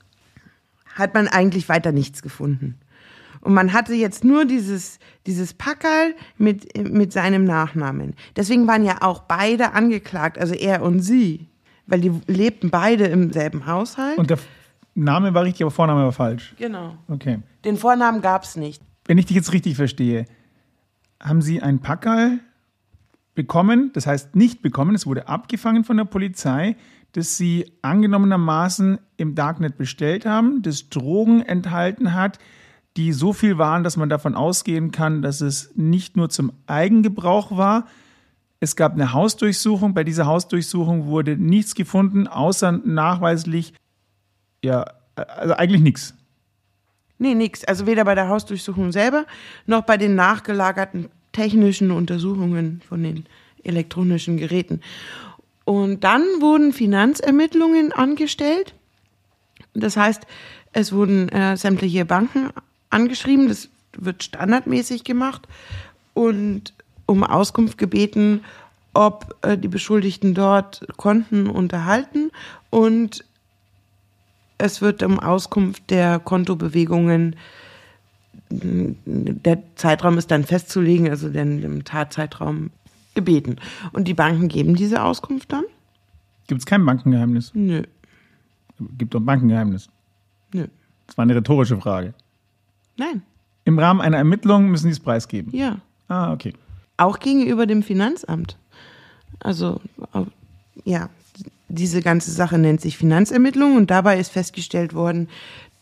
hat 0.95 1.13
man 1.13 1.27
eigentlich 1.27 1.67
weiter 1.67 1.91
nichts 1.91 2.21
gefunden. 2.21 2.79
Und 3.41 3.53
man 3.53 3.73
hatte 3.73 3.93
jetzt 3.93 4.23
nur 4.23 4.45
dieses, 4.45 4.97
dieses 5.25 5.53
Packerl 5.53 6.15
mit, 6.37 6.75
mit 6.89 7.11
seinem 7.11 7.43
Nachnamen. 7.43 8.15
Deswegen 8.37 8.65
waren 8.65 8.85
ja 8.85 9.01
auch 9.01 9.23
beide 9.23 9.73
angeklagt, 9.73 10.37
also 10.39 10.53
er 10.53 10.81
und 10.83 11.01
sie. 11.01 11.47
Weil 11.85 11.99
die 11.99 12.11
lebten 12.27 12.69
beide 12.69 13.05
im 13.05 13.33
selben 13.33 13.65
Haushalt. 13.65 14.17
Und 14.17 14.29
der 14.29 14.39
Name 14.95 15.33
war 15.33 15.43
richtig, 15.43 15.63
aber 15.63 15.71
Vorname 15.71 16.03
war 16.05 16.13
falsch. 16.13 16.55
genau. 16.57 16.95
Okay. 17.09 17.39
Den 17.65 17.75
Vornamen 17.75 18.21
gab's 18.21 18.55
nicht. 18.55 18.81
Wenn 19.05 19.17
ich 19.17 19.25
dich 19.25 19.35
jetzt 19.35 19.51
richtig 19.51 19.75
verstehe, 19.75 20.25
haben 21.21 21.41
Sie 21.41 21.61
ein 21.61 21.79
Packerl 21.79 22.39
bekommen, 23.35 23.91
das 23.93 24.07
heißt 24.07 24.35
nicht 24.35 24.61
bekommen, 24.61 24.95
es 24.95 25.05
wurde 25.05 25.27
abgefangen 25.27 25.83
von 25.83 25.97
der 25.97 26.05
Polizei, 26.05 26.75
das 27.13 27.37
Sie 27.37 27.71
angenommenermaßen 27.81 28.99
im 29.17 29.35
Darknet 29.35 29.77
bestellt 29.77 30.25
haben, 30.25 30.61
das 30.61 30.89
Drogen 30.89 31.41
enthalten 31.41 32.13
hat, 32.13 32.39
die 32.97 33.13
so 33.13 33.31
viel 33.31 33.57
waren, 33.57 33.83
dass 33.83 33.95
man 33.95 34.09
davon 34.09 34.35
ausgehen 34.35 34.91
kann, 34.91 35.21
dass 35.21 35.41
es 35.41 35.71
nicht 35.75 36.17
nur 36.17 36.29
zum 36.29 36.51
Eigengebrauch 36.65 37.55
war. 37.55 37.85
Es 38.59 38.75
gab 38.75 38.93
eine 38.93 39.13
Hausdurchsuchung. 39.13 39.93
Bei 39.93 40.03
dieser 40.03 40.25
Hausdurchsuchung 40.25 41.05
wurde 41.05 41.37
nichts 41.37 41.75
gefunden, 41.75 42.27
außer 42.27 42.71
nachweislich, 42.71 43.73
ja, 44.63 44.85
also 45.15 45.53
eigentlich 45.53 45.83
nichts. 45.83 46.15
Nee, 47.19 47.35
nix. 47.35 47.63
Also 47.63 47.87
weder 47.87 48.05
bei 48.05 48.15
der 48.15 48.29
Hausdurchsuchung 48.29 48.91
selber, 48.91 49.25
noch 49.65 49.83
bei 49.83 49.97
den 49.97 50.15
nachgelagerten 50.15 51.09
technischen 51.31 51.91
Untersuchungen 51.91 52.81
von 52.87 53.03
den 53.03 53.25
elektronischen 53.63 54.37
Geräten. 54.37 54.81
Und 55.65 56.03
dann 56.03 56.23
wurden 56.39 56.73
Finanzermittlungen 56.73 57.91
angestellt. 57.91 58.73
Das 59.73 59.97
heißt, 59.97 60.23
es 60.73 60.93
wurden 60.93 61.29
äh, 61.29 61.57
sämtliche 61.57 62.05
Banken 62.05 62.49
angeschrieben. 62.89 63.47
Das 63.47 63.69
wird 63.97 64.23
standardmäßig 64.23 65.03
gemacht. 65.03 65.47
Und 66.13 66.73
um 67.05 67.23
Auskunft 67.23 67.77
gebeten, 67.77 68.43
ob 68.93 69.35
äh, 69.41 69.57
die 69.57 69.67
Beschuldigten 69.67 70.33
dort 70.33 70.87
Konten 70.97 71.47
unterhalten 71.47 72.31
und 72.69 73.23
es 74.57 74.81
wird 74.81 75.03
um 75.03 75.19
Auskunft 75.19 75.89
der 75.89 76.19
Kontobewegungen, 76.19 77.35
der 78.49 79.59
Zeitraum 79.75 80.17
ist 80.17 80.31
dann 80.31 80.43
festzulegen, 80.45 81.09
also 81.09 81.29
den, 81.29 81.61
dem 81.61 81.83
Tatzeitraum 81.83 82.71
gebeten. 83.13 83.57
Und 83.93 84.07
die 84.07 84.13
Banken 84.13 84.47
geben 84.47 84.75
diese 84.75 85.03
Auskunft 85.03 85.51
dann? 85.51 85.65
Gibt 86.47 86.61
es 86.61 86.65
kein 86.65 86.85
Bankengeheimnis? 86.85 87.51
Nö, 87.53 87.83
Gibt 88.97 89.13
doch 89.13 89.19
ein 89.19 89.25
Bankengeheimnis. 89.25 89.89
nö. 90.53 90.67
Das 91.07 91.17
war 91.17 91.23
eine 91.23 91.35
rhetorische 91.35 91.77
Frage. 91.77 92.13
Nein, 92.97 93.21
Im 93.65 93.79
Rahmen 93.79 94.01
einer 94.01 94.17
Ermittlung 94.17 94.69
müssen 94.69 94.85
Sie 94.85 94.91
es 94.91 94.99
preisgeben. 94.99 95.51
ja. 95.55 95.79
Ah, 96.09 96.31
okay. 96.31 96.53
Auch 96.95 97.19
gegenüber 97.19 97.65
dem 97.65 97.83
Finanzamt. 97.83 98.57
Also, 99.41 99.81
ja, 100.85 101.09
diese 101.69 102.01
ganze 102.01 102.31
Sache 102.31 102.57
nennt 102.57 102.81
sich 102.81 102.97
Finanzermittlung 102.97 103.75
und 103.75 103.91
dabei 103.91 104.19
ist 104.19 104.31
festgestellt 104.31 104.93
worden, 104.93 105.29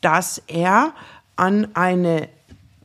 dass 0.01 0.41
er 0.47 0.93
an 1.35 1.67
eine 1.73 2.29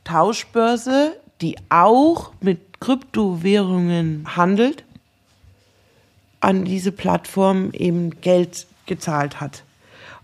Tauschbörse, 0.03 1.17
die 1.41 1.55
auch 1.69 2.33
mit 2.41 2.79
Kryptowährungen 2.79 4.25
handelt, 4.35 4.83
an 6.39 6.65
diese 6.65 6.91
Plattform 6.91 7.71
eben 7.73 8.21
Geld 8.21 8.67
gezahlt 8.87 9.39
hat. 9.39 9.63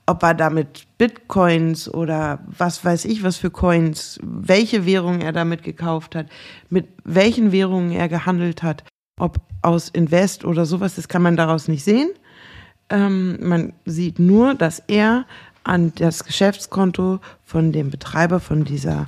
Ob 0.07 0.23
er 0.23 0.33
damit 0.33 0.87
Bitcoins 0.97 1.93
oder 1.93 2.39
was 2.47 2.83
weiß 2.83 3.05
ich 3.05 3.23
was 3.23 3.37
für 3.37 3.51
Coins, 3.51 4.19
welche 4.23 4.85
Währung 4.85 5.21
er 5.21 5.33
damit 5.33 5.63
gekauft 5.63 6.15
hat, 6.15 6.27
mit 6.69 6.87
welchen 7.03 7.51
Währungen 7.51 7.91
er 7.91 8.07
gehandelt 8.07 8.63
hat, 8.63 8.83
ob 9.19 9.37
aus 9.61 9.89
Invest 9.89 10.45
oder 10.45 10.65
sowas, 10.65 10.95
das 10.95 11.07
kann 11.07 11.21
man 11.21 11.35
daraus 11.35 11.67
nicht 11.67 11.83
sehen. 11.83 12.09
Ähm, 12.89 13.37
man 13.41 13.73
sieht 13.85 14.19
nur, 14.19 14.53
dass 14.53 14.81
er 14.87 15.25
an 15.63 15.91
das 15.95 16.23
Geschäftskonto 16.23 17.19
von 17.43 17.71
dem 17.71 17.89
Betreiber 17.89 18.39
von 18.39 18.63
dieser 18.63 19.07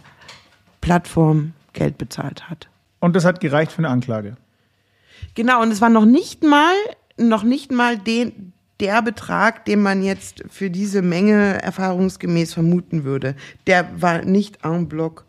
Plattform 0.81 1.53
Geld 1.73 1.97
bezahlt 1.97 2.49
hat. 2.49 2.67
Und 2.99 3.15
das 3.15 3.25
hat 3.25 3.39
gereicht 3.39 3.71
für 3.71 3.79
eine 3.79 3.89
Anklage. 3.89 4.35
Genau, 5.35 5.61
und 5.61 5.71
es 5.71 5.81
war 5.81 5.89
noch 5.89 6.05
nicht 6.05 6.43
mal, 6.43 6.73
noch 7.17 7.43
nicht 7.43 7.71
mal 7.71 7.97
den, 7.97 8.53
der 8.79 9.01
Betrag, 9.01 9.65
den 9.65 9.81
man 9.81 10.03
jetzt 10.03 10.43
für 10.49 10.69
diese 10.69 11.01
Menge 11.01 11.61
erfahrungsgemäß 11.61 12.53
vermuten 12.53 13.03
würde. 13.03 13.35
Der 13.67 14.01
war 14.01 14.23
nicht 14.23 14.63
en 14.63 14.87
bloc. 14.87 15.25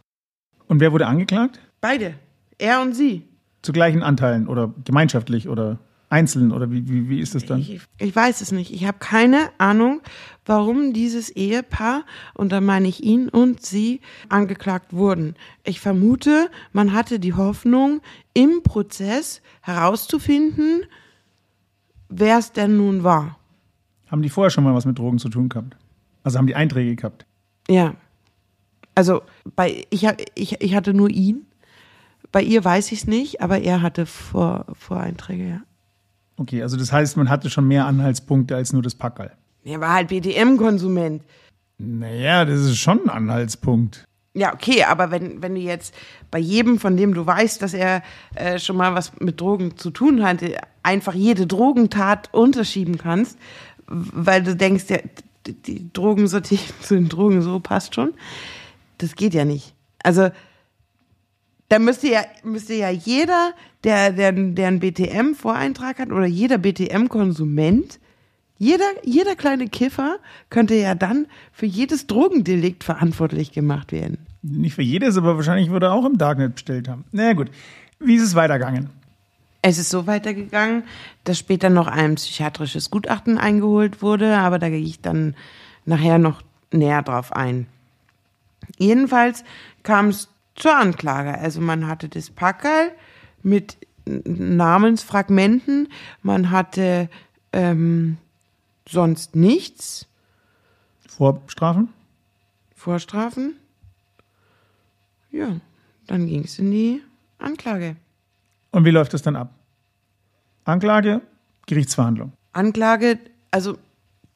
Und 0.66 0.80
wer 0.80 0.92
wurde 0.92 1.06
angeklagt? 1.06 1.60
Beide. 1.80 2.14
Er 2.58 2.82
und 2.82 2.94
sie. 2.94 3.26
Zu 3.62 3.72
gleichen 3.72 4.02
Anteilen 4.02 4.46
oder 4.48 4.72
gemeinschaftlich 4.84 5.48
oder. 5.48 5.78
Einzeln 6.10 6.52
oder 6.52 6.70
wie, 6.70 6.86
wie, 6.88 7.08
wie 7.08 7.20
ist 7.20 7.34
das 7.34 7.46
dann? 7.46 7.60
Ich, 7.60 7.80
ich 7.98 8.14
weiß 8.14 8.40
es 8.40 8.52
nicht. 8.52 8.72
Ich 8.72 8.84
habe 8.84 8.98
keine 8.98 9.48
Ahnung, 9.58 10.02
warum 10.44 10.92
dieses 10.92 11.30
Ehepaar, 11.30 12.04
und 12.34 12.50
da 12.50 12.60
meine 12.60 12.88
ich 12.88 13.02
ihn 13.02 13.28
und 13.28 13.64
sie, 13.64 14.00
angeklagt 14.28 14.92
wurden. 14.92 15.36
Ich 15.64 15.80
vermute, 15.80 16.50
man 16.72 16.92
hatte 16.92 17.20
die 17.20 17.34
Hoffnung, 17.34 18.02
im 18.34 18.62
Prozess 18.62 19.40
herauszufinden, 19.62 20.82
wer 22.08 22.38
es 22.38 22.52
denn 22.52 22.76
nun 22.76 23.04
war. 23.04 23.38
Haben 24.08 24.22
die 24.22 24.30
vorher 24.30 24.50
schon 24.50 24.64
mal 24.64 24.74
was 24.74 24.84
mit 24.84 24.98
Drogen 24.98 25.18
zu 25.18 25.28
tun 25.28 25.48
gehabt? 25.48 25.76
Also 26.24 26.38
haben 26.38 26.48
die 26.48 26.56
Einträge 26.56 26.96
gehabt? 26.96 27.24
Ja. 27.68 27.94
Also 28.96 29.22
bei 29.54 29.84
ich, 29.90 30.06
ich, 30.34 30.60
ich 30.60 30.74
hatte 30.74 30.92
nur 30.92 31.08
ihn. 31.08 31.46
Bei 32.32 32.42
ihr 32.42 32.64
weiß 32.64 32.90
ich 32.92 33.00
es 33.00 33.06
nicht, 33.06 33.40
aber 33.40 33.60
er 33.60 33.82
hatte 33.82 34.06
Vor, 34.06 34.66
Voreinträge, 34.72 35.48
ja. 35.48 35.60
Okay, 36.40 36.62
also 36.62 36.78
das 36.78 36.90
heißt, 36.90 37.18
man 37.18 37.28
hatte 37.28 37.50
schon 37.50 37.68
mehr 37.68 37.84
Anhaltspunkte 37.84 38.56
als 38.56 38.72
nur 38.72 38.80
das 38.80 38.94
Packerl. 38.94 39.30
Er 39.62 39.78
war 39.82 39.92
halt 39.92 40.08
BDM-Konsument. 40.08 41.22
Naja, 41.76 42.46
das 42.46 42.60
ist 42.60 42.78
schon 42.78 43.02
ein 43.02 43.10
Anhaltspunkt. 43.10 44.06
Ja, 44.32 44.54
okay, 44.54 44.84
aber 44.84 45.10
wenn, 45.10 45.42
wenn 45.42 45.54
du 45.54 45.60
jetzt 45.60 45.94
bei 46.30 46.38
jedem, 46.38 46.78
von 46.78 46.96
dem 46.96 47.12
du 47.12 47.26
weißt, 47.26 47.60
dass 47.60 47.74
er 47.74 48.02
äh, 48.36 48.58
schon 48.58 48.78
mal 48.78 48.94
was 48.94 49.20
mit 49.20 49.38
Drogen 49.38 49.76
zu 49.76 49.90
tun 49.90 50.22
hatte, 50.24 50.56
einfach 50.82 51.12
jede 51.12 51.46
Drogentat 51.46 52.32
unterschieben 52.32 52.96
kannst, 52.96 53.38
weil 53.86 54.42
du 54.42 54.56
denkst, 54.56 54.84
ja, 54.88 54.98
die 55.46 55.92
Drogensortie 55.92 56.60
zu 56.80 56.94
den 56.94 57.10
Drogen 57.10 57.42
so 57.42 57.60
passt 57.60 57.94
schon, 57.94 58.14
das 58.96 59.14
geht 59.14 59.34
ja 59.34 59.44
nicht. 59.44 59.74
Also 60.02 60.30
da 61.70 61.78
müsste 61.78 62.08
ja, 62.08 62.24
müsste 62.42 62.74
ja 62.74 62.90
jeder, 62.90 63.52
der, 63.84 64.10
der, 64.12 64.32
der 64.32 64.68
einen 64.68 64.80
BTM-Voreintrag 64.80 66.00
hat 66.00 66.10
oder 66.10 66.26
jeder 66.26 66.58
BTM-Konsument, 66.58 68.00
jeder, 68.58 68.84
jeder 69.04 69.36
kleine 69.36 69.68
Kiffer 69.68 70.18
könnte 70.50 70.74
ja 70.74 70.94
dann 70.96 71.26
für 71.52 71.66
jedes 71.66 72.08
Drogendelikt 72.08 72.82
verantwortlich 72.84 73.52
gemacht 73.52 73.92
werden. 73.92 74.18
Nicht 74.42 74.74
für 74.74 74.82
jedes, 74.82 75.16
aber 75.16 75.36
wahrscheinlich 75.36 75.70
würde 75.70 75.86
er 75.86 75.92
auch 75.92 76.04
im 76.04 76.18
Darknet 76.18 76.56
bestellt 76.56 76.88
haben. 76.88 77.04
Na 77.12 77.22
naja, 77.22 77.34
gut. 77.34 77.50
Wie 78.00 78.16
ist 78.16 78.24
es 78.24 78.34
weitergegangen? 78.34 78.90
Es 79.62 79.78
ist 79.78 79.90
so 79.90 80.06
weitergegangen, 80.06 80.82
dass 81.22 81.38
später 81.38 81.70
noch 81.70 81.86
ein 81.86 82.16
psychiatrisches 82.16 82.90
Gutachten 82.90 83.38
eingeholt 83.38 84.02
wurde, 84.02 84.38
aber 84.38 84.58
da 84.58 84.70
gehe 84.70 84.80
ich 84.80 85.00
dann 85.00 85.36
nachher 85.84 86.18
noch 86.18 86.42
näher 86.72 87.02
drauf 87.02 87.32
ein. 87.32 87.66
Jedenfalls 88.76 89.44
kam 89.82 90.08
es 90.08 90.29
zur 90.60 90.76
Anklage. 90.76 91.36
Also 91.38 91.60
man 91.60 91.86
hatte 91.86 92.08
das 92.08 92.30
Packerl 92.30 92.92
mit 93.42 93.76
Namensfragmenten, 94.04 95.88
man 96.22 96.50
hatte 96.50 97.08
ähm, 97.52 98.18
sonst 98.88 99.36
nichts. 99.36 100.06
Vorstrafen? 101.08 101.88
Vorstrafen. 102.74 103.56
Ja, 105.30 105.56
dann 106.06 106.26
ging 106.26 106.44
es 106.44 106.58
in 106.58 106.70
die 106.70 107.02
Anklage. 107.38 107.96
Und 108.70 108.84
wie 108.84 108.90
läuft 108.90 109.14
es 109.14 109.22
dann 109.22 109.36
ab? 109.36 109.52
Anklage, 110.64 111.20
Gerichtsverhandlung. 111.66 112.32
Anklage, 112.52 113.18
also 113.50 113.78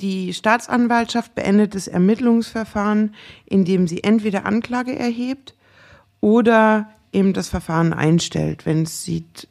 die 0.00 0.32
Staatsanwaltschaft 0.34 1.34
beendet 1.34 1.74
das 1.74 1.88
Ermittlungsverfahren, 1.88 3.14
indem 3.46 3.86
sie 3.88 4.04
entweder 4.04 4.44
Anklage 4.44 4.96
erhebt 4.96 5.54
oder 6.24 6.88
eben 7.12 7.34
das 7.34 7.50
Verfahren 7.50 7.92
einstellt, 7.92 8.64
wenn 8.64 8.84
es 8.84 9.04
sieht, 9.04 9.46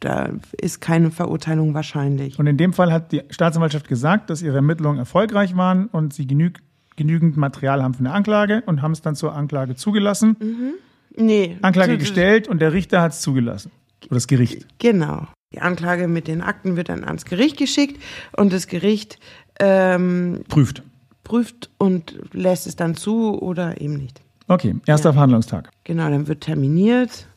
da 0.00 0.30
ist 0.60 0.80
keine 0.80 1.12
Verurteilung 1.12 1.72
wahrscheinlich. 1.72 2.40
Und 2.40 2.48
in 2.48 2.56
dem 2.56 2.72
Fall 2.72 2.92
hat 2.92 3.12
die 3.12 3.22
Staatsanwaltschaft 3.30 3.86
gesagt, 3.86 4.28
dass 4.28 4.42
ihre 4.42 4.56
Ermittlungen 4.56 4.98
erfolgreich 4.98 5.56
waren 5.56 5.86
und 5.86 6.12
sie 6.12 6.26
genüg, 6.26 6.58
genügend 6.96 7.36
Material 7.36 7.84
haben 7.84 7.94
für 7.94 8.00
eine 8.00 8.12
Anklage 8.12 8.64
und 8.66 8.82
haben 8.82 8.90
es 8.90 9.00
dann 9.00 9.14
zur 9.14 9.36
Anklage 9.36 9.76
zugelassen. 9.76 10.36
Mhm. 10.40 11.24
Nee. 11.24 11.56
Anklage 11.62 11.98
gestellt 11.98 12.48
und 12.48 12.58
der 12.58 12.72
Richter 12.72 13.00
hat 13.00 13.12
es 13.12 13.20
zugelassen. 13.20 13.70
Oder 14.06 14.16
das 14.16 14.26
Gericht. 14.26 14.66
Genau. 14.80 15.28
Die 15.54 15.60
Anklage 15.60 16.08
mit 16.08 16.26
den 16.26 16.42
Akten 16.42 16.76
wird 16.76 16.88
dann 16.88 17.04
ans 17.04 17.24
Gericht 17.24 17.58
geschickt 17.58 18.02
und 18.36 18.52
das 18.52 18.66
Gericht 18.66 19.20
ähm, 19.60 20.42
prüft. 20.48 20.82
Prüft 21.22 21.70
und 21.78 22.18
lässt 22.32 22.66
es 22.66 22.74
dann 22.74 22.96
zu 22.96 23.40
oder 23.40 23.80
eben 23.80 23.94
nicht. 23.94 24.20
Okay, 24.48 24.76
erster 24.86 25.10
ja. 25.10 25.12
Verhandlungstag. 25.12 25.70
Genau, 25.84 26.08
dann 26.10 26.26
wird 26.26 26.42
terminiert 26.42 27.28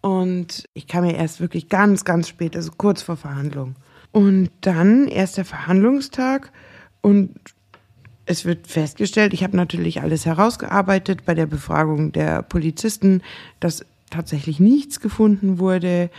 und 0.00 0.64
ich 0.74 0.86
kam 0.86 1.04
ja 1.04 1.12
erst 1.12 1.40
wirklich 1.40 1.68
ganz, 1.68 2.04
ganz 2.04 2.28
spät, 2.28 2.54
also 2.54 2.70
kurz 2.76 3.02
vor 3.02 3.16
Verhandlung. 3.16 3.76
Und 4.12 4.50
dann 4.60 5.08
erst 5.08 5.36
der 5.36 5.44
Verhandlungstag 5.44 6.52
und 7.00 7.34
es 8.26 8.44
wird 8.44 8.66
festgestellt, 8.66 9.32
ich 9.32 9.42
habe 9.42 9.56
natürlich 9.56 10.02
alles 10.02 10.26
herausgearbeitet 10.26 11.24
bei 11.24 11.34
der 11.34 11.46
Befragung 11.46 12.12
der 12.12 12.42
Polizisten, 12.42 13.22
dass 13.58 13.84
tatsächlich 14.10 14.60
nichts 14.60 15.00
gefunden 15.00 15.58
wurde 15.58 16.10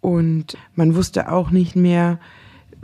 und 0.00 0.56
man 0.74 0.96
wusste 0.96 1.30
auch 1.30 1.50
nicht 1.50 1.76
mehr, 1.76 2.18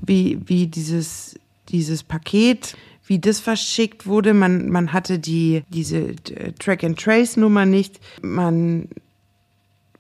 wie, 0.01 0.41
wie 0.47 0.69
dieses, 0.69 1.39
dieses 1.69 2.05
Paket 2.05 2.77
wie 3.09 3.19
das 3.19 3.41
verschickt 3.41 4.07
wurde. 4.07 4.35
Man, 4.35 4.69
man 4.69 4.93
hatte 4.93 5.19
die, 5.19 5.65
diese 5.69 6.15
Track-and-Trace-Nummer 6.59 7.67
nicht. 7.67 8.01
Man, 8.23 8.89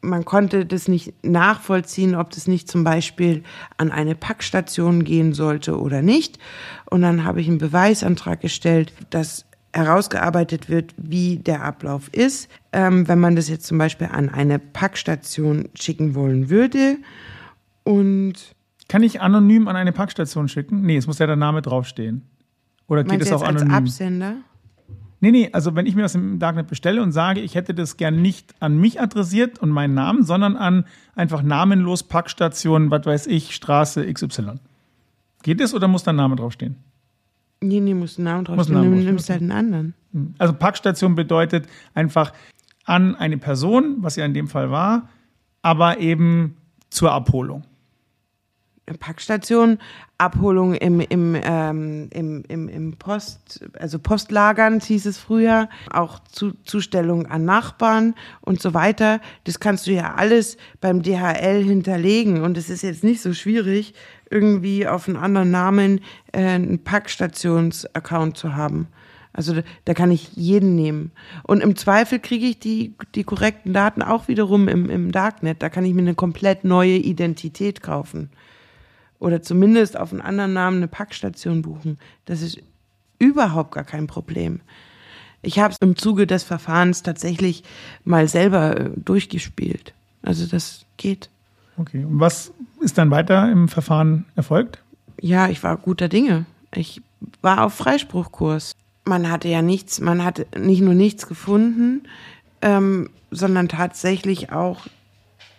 man 0.00 0.24
konnte 0.24 0.66
das 0.66 0.88
nicht 0.88 1.12
nachvollziehen, 1.24 2.14
ob 2.14 2.30
das 2.30 2.46
nicht 2.46 2.70
zum 2.70 2.84
Beispiel 2.84 3.42
an 3.78 3.90
eine 3.90 4.14
Packstation 4.14 5.04
gehen 5.04 5.32
sollte 5.32 5.80
oder 5.80 6.02
nicht. 6.02 6.38
Und 6.90 7.02
dann 7.02 7.24
habe 7.24 7.40
ich 7.40 7.48
einen 7.48 7.58
Beweisantrag 7.58 8.40
gestellt, 8.40 8.92
dass 9.10 9.46
herausgearbeitet 9.72 10.68
wird, 10.68 10.94
wie 10.96 11.36
der 11.36 11.62
Ablauf 11.62 12.08
ist, 12.12 12.48
ähm, 12.72 13.06
wenn 13.08 13.20
man 13.20 13.36
das 13.36 13.48
jetzt 13.48 13.66
zum 13.66 13.78
Beispiel 13.78 14.08
an 14.10 14.28
eine 14.28 14.58
Packstation 14.58 15.68
schicken 15.74 16.14
wollen 16.14 16.50
würde. 16.50 16.96
Und 17.84 18.34
kann 18.88 19.02
ich 19.02 19.20
anonym 19.20 19.68
an 19.68 19.76
eine 19.76 19.92
Packstation 19.92 20.48
schicken? 20.48 20.82
Nee, 20.82 20.96
es 20.96 21.06
muss 21.06 21.18
ja 21.18 21.26
der 21.26 21.36
Name 21.36 21.62
draufstehen. 21.62 22.22
Oder 22.88 23.04
geht 23.04 23.20
es 23.20 23.32
auch 23.32 23.42
anonym? 23.42 23.70
Als 23.70 23.78
Absender? 23.78 24.36
Nee, 25.20 25.32
nee, 25.32 25.48
also 25.52 25.74
wenn 25.74 25.86
ich 25.86 25.96
mir 25.96 26.02
das 26.02 26.14
im 26.14 26.38
Darknet 26.38 26.68
bestelle 26.68 27.02
und 27.02 27.10
sage, 27.12 27.40
ich 27.40 27.54
hätte 27.54 27.74
das 27.74 27.96
gern 27.96 28.22
nicht 28.22 28.54
an 28.60 28.78
mich 28.78 29.00
adressiert 29.00 29.58
und 29.58 29.70
meinen 29.70 29.94
Namen, 29.94 30.22
sondern 30.22 30.56
an 30.56 30.84
einfach 31.16 31.42
namenlos 31.42 32.04
Packstation, 32.04 32.90
was 32.90 33.04
weiß 33.04 33.26
ich, 33.26 33.54
Straße 33.54 34.12
XY. 34.12 34.60
Geht 35.42 35.60
das 35.60 35.74
oder 35.74 35.88
muss 35.88 36.04
da 36.04 36.12
ein 36.12 36.16
Name 36.16 36.36
draufstehen? 36.36 36.76
Nee, 37.60 37.80
nee, 37.80 37.94
muss 37.94 38.18
ein 38.18 38.24
Name 38.24 38.44
draufstehen. 38.44 38.82
Du 38.82 38.88
nimmst 38.88 39.28
halt 39.28 39.40
einen 39.40 39.52
anderen. 39.52 39.94
Hm. 40.12 40.34
Also 40.38 40.54
Packstation 40.54 41.16
bedeutet 41.16 41.66
einfach 41.94 42.32
an 42.84 43.16
eine 43.16 43.38
Person, 43.38 43.96
was 43.98 44.16
ja 44.16 44.24
in 44.24 44.34
dem 44.34 44.46
Fall 44.46 44.70
war, 44.70 45.08
aber 45.62 45.98
eben 45.98 46.56
zur 46.90 47.12
Abholung. 47.12 47.64
Packstation, 48.94 49.78
Abholung 50.18 50.74
im, 50.74 51.00
im, 51.00 51.36
ähm, 51.40 52.08
im, 52.10 52.42
im, 52.48 52.68
im 52.68 52.92
Post, 52.96 53.64
also 53.78 53.98
Postlagern 53.98 54.80
hieß 54.80 55.06
es 55.06 55.18
früher, 55.18 55.68
auch 55.90 56.18
zu, 56.30 56.52
Zustellung 56.64 57.26
an 57.26 57.44
Nachbarn 57.44 58.14
und 58.40 58.60
so 58.60 58.74
weiter. 58.74 59.20
Das 59.44 59.60
kannst 59.60 59.86
du 59.86 59.92
ja 59.92 60.14
alles 60.14 60.56
beim 60.80 61.02
DHL 61.02 61.62
hinterlegen 61.62 62.42
und 62.42 62.56
es 62.56 62.68
ist 62.68 62.82
jetzt 62.82 63.04
nicht 63.04 63.20
so 63.20 63.32
schwierig, 63.32 63.94
irgendwie 64.30 64.86
auf 64.86 65.08
einen 65.08 65.16
anderen 65.16 65.50
Namen 65.50 66.00
äh, 66.32 66.40
einen 66.40 66.82
Packstations-Account 66.82 68.36
zu 68.36 68.56
haben. 68.56 68.88
Also 69.32 69.54
da, 69.54 69.62
da, 69.84 69.94
kann 69.94 70.10
ich 70.10 70.32
jeden 70.34 70.74
nehmen. 70.74 71.12
Und 71.44 71.62
im 71.62 71.76
Zweifel 71.76 72.18
kriege 72.18 72.46
ich 72.46 72.58
die, 72.58 72.94
die 73.14 73.22
korrekten 73.22 73.72
Daten 73.72 74.02
auch 74.02 74.26
wiederum 74.26 74.66
im, 74.66 74.90
im 74.90 75.12
Darknet. 75.12 75.62
Da 75.62 75.68
kann 75.68 75.84
ich 75.84 75.94
mir 75.94 76.02
eine 76.02 76.16
komplett 76.16 76.64
neue 76.64 76.96
Identität 76.96 77.82
kaufen 77.82 78.30
oder 79.20 79.42
zumindest 79.42 79.96
auf 79.96 80.12
einen 80.12 80.20
anderen 80.20 80.52
Namen 80.52 80.78
eine 80.78 80.88
Packstation 80.88 81.62
buchen. 81.62 81.98
Das 82.24 82.42
ist 82.42 82.58
überhaupt 83.18 83.72
gar 83.72 83.84
kein 83.84 84.06
Problem. 84.06 84.60
Ich 85.42 85.58
habe 85.58 85.72
es 85.72 85.78
im 85.80 85.96
Zuge 85.96 86.26
des 86.26 86.42
Verfahrens 86.42 87.02
tatsächlich 87.02 87.62
mal 88.04 88.28
selber 88.28 88.78
äh, 88.78 88.90
durchgespielt. 88.96 89.94
Also 90.22 90.46
das 90.46 90.84
geht. 90.96 91.30
Okay, 91.76 92.04
und 92.04 92.18
was 92.18 92.52
ist 92.80 92.98
dann 92.98 93.10
weiter 93.10 93.50
im 93.50 93.68
Verfahren 93.68 94.24
erfolgt? 94.34 94.82
Ja, 95.20 95.48
ich 95.48 95.62
war 95.62 95.76
guter 95.76 96.08
Dinge. 96.08 96.46
Ich 96.74 97.02
war 97.40 97.64
auf 97.64 97.74
Freispruchkurs. 97.74 98.72
Man 99.04 99.30
hatte 99.30 99.48
ja 99.48 99.62
nichts, 99.62 100.00
man 100.00 100.24
hatte 100.24 100.46
nicht 100.56 100.82
nur 100.82 100.94
nichts 100.94 101.26
gefunden, 101.26 102.02
ähm, 102.60 103.10
sondern 103.30 103.68
tatsächlich 103.68 104.52
auch 104.52 104.86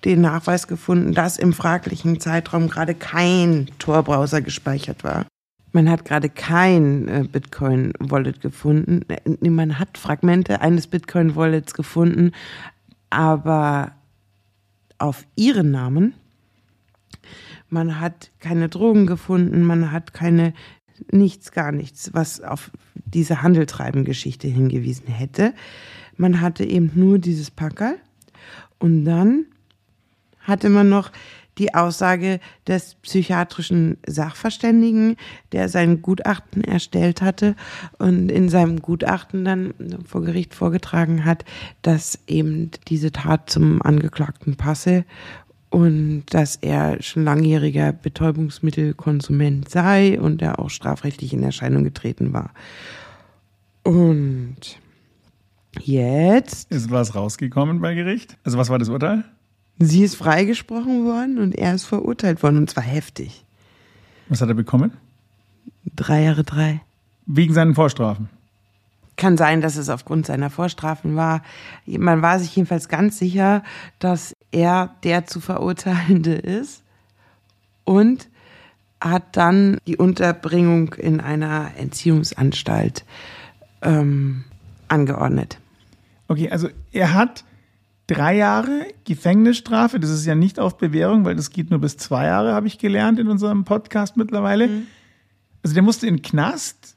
den 0.06 0.22
Nachweis 0.22 0.68
gefunden, 0.68 1.14
dass 1.14 1.38
im 1.38 1.54
fraglichen 1.54 2.20
Zeitraum 2.20 2.70
gerade 2.70 2.96
kein 2.96 3.70
Tor-Browser 3.80 4.42
gespeichert 4.42 5.04
war. 5.04 5.26
Man 5.72 5.90
hat 5.90 6.04
gerade 6.04 6.30
kein 6.30 7.08
äh, 7.08 7.26
Bitcoin-Wallet 7.32 8.42
gefunden. 8.42 9.02
Äh, 9.08 9.50
man 9.50 9.78
hat 9.78 9.98
Fragmente 9.98 10.62
eines 10.62 10.88
Bitcoin-Wallets 10.88 11.74
gefunden, 11.74 12.32
aber 13.10 13.92
auf 14.98 15.26
ihren 15.36 15.72
Namen. 15.72 16.14
man 17.70 18.00
hat 18.00 18.32
keine 18.40 18.68
Drogen 18.68 19.06
gefunden, 19.06 19.64
man 19.64 19.92
hat 19.92 20.14
keine, 20.14 20.54
nichts, 21.12 21.52
gar 21.52 21.72
nichts, 21.72 22.14
was 22.14 22.42
auf 22.42 22.72
diese 22.96 23.42
Handeltreiben-Geschichte 23.42 24.48
hingewiesen 24.48 25.08
hätte. 25.08 25.54
Man 26.18 26.42
hatte 26.42 26.66
eben 26.66 26.92
nur 26.96 27.20
dieses 27.20 27.52
Packerl 27.52 27.96
und 28.80 29.06
dann 29.06 29.46
hatte 30.50 30.70
man 30.70 30.90
noch 30.90 31.12
die 31.60 31.74
Aussage 31.76 32.40
des 32.68 32.96
psychiatrischen 32.96 33.98
Sachverständigen, 34.08 35.18
der 35.52 35.70
sein 35.70 36.02
Gutachten 36.02 36.64
erstellt 36.64 37.22
hatte 37.22 37.56
und 38.00 38.32
in 38.32 38.50
seinem 38.50 38.82
Gutachten 38.82 39.46
dann 39.46 39.74
vor 40.06 40.22
Gericht 40.22 40.56
vorgetragen 40.56 41.26
hat, 41.26 41.46
dass 41.82 42.20
eben 42.28 42.72
diese 42.88 43.12
Tat 43.12 43.50
zum 43.50 43.82
Angeklagten 43.82 44.56
passe 44.56 45.04
und 45.70 46.24
dass 46.32 46.56
er 46.56 47.02
schon 47.04 47.26
langjähriger 47.26 47.92
Betäubungsmittelkonsument 47.94 49.70
sei 49.70 50.20
und 50.20 50.42
er 50.42 50.60
auch 50.60 50.70
strafrechtlich 50.70 51.34
in 51.34 51.44
Erscheinung 51.44 51.84
getreten 51.84 52.34
war. 52.34 52.52
Und 53.84 54.80
jetzt 55.82 56.72
ist 56.72 56.90
was 56.90 57.16
rausgekommen 57.16 57.82
bei 57.82 57.94
Gericht? 57.94 58.38
Also 58.44 58.58
was 58.58 58.70
war 58.70 58.80
das 58.80 58.90
Urteil? 58.90 59.26
Sie 59.80 60.04
ist 60.04 60.16
freigesprochen 60.16 61.06
worden 61.06 61.40
und 61.40 61.56
er 61.56 61.74
ist 61.74 61.86
verurteilt 61.86 62.44
worden 62.44 62.58
und 62.58 62.70
zwar 62.70 62.84
heftig. 62.84 63.46
Was 64.28 64.42
hat 64.42 64.50
er 64.50 64.56
bekommen? 64.56 64.92
Drei 65.96 66.24
Jahre 66.24 66.44
drei. 66.44 66.82
Wegen 67.26 67.54
seinen 67.54 67.76
Vorstrafen. 67.76 68.30
Kann 69.16 69.38
sein, 69.38 69.62
dass 69.62 69.78
es 69.78 69.90
aufgrund 69.90 70.26
seiner 70.26 70.50
Vorstrafen 70.50 71.16
war. 71.16 71.44
Man 71.86 72.22
war 72.22 72.40
sich 72.40 72.56
jedenfalls 72.56 72.90
ganz 72.90 73.18
sicher, 73.18 73.64
dass 74.00 74.36
er 74.52 74.96
der 75.04 75.26
zu 75.26 75.40
verurteilende 75.40 76.34
ist 76.36 76.84
und 77.86 78.30
hat 79.02 79.38
dann 79.38 79.78
die 79.88 79.96
Unterbringung 79.96 80.94
in 80.96 81.22
einer 81.22 81.72
Entziehungsanstalt 81.78 83.06
ähm, 83.82 84.44
angeordnet. 84.90 85.58
Okay, 86.28 86.50
also 86.50 86.70
er 86.92 87.14
hat 87.14 87.46
drei 88.10 88.36
Jahre 88.36 88.88
Gefängnisstrafe. 89.06 90.00
Das 90.00 90.10
ist 90.10 90.26
ja 90.26 90.36
nicht 90.36 90.60
auf 90.60 90.78
Bewährung, 90.78 91.26
weil 91.26 91.36
das 91.36 91.52
geht 91.52 91.70
nur 91.70 91.80
bis 91.80 91.98
zwei 91.98 92.26
Jahre, 92.26 92.54
habe 92.54 92.68
ich 92.68 92.80
gelernt 92.80 93.20
in 93.20 93.28
unserem 93.28 93.66
Podcast 93.66 94.18
mittlerweile. 94.18 94.68
Mhm. 94.68 94.88
Also 95.62 95.76
der 95.76 95.84
musste 95.84 96.08
in 96.08 96.18
den 96.18 96.22
Knast, 96.24 96.96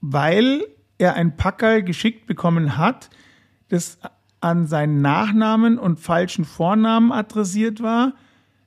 weil 0.00 0.64
er 0.98 1.14
ein 1.14 1.36
Packerl 1.36 1.82
geschickt 1.82 2.26
bekommen 2.26 2.76
hat, 2.76 3.10
das 3.68 3.98
an 4.40 4.66
seinen 4.66 5.00
Nachnamen 5.02 5.78
und 5.78 6.00
falschen 6.00 6.44
Vornamen 6.44 7.12
adressiert 7.12 7.82
war, 7.82 8.14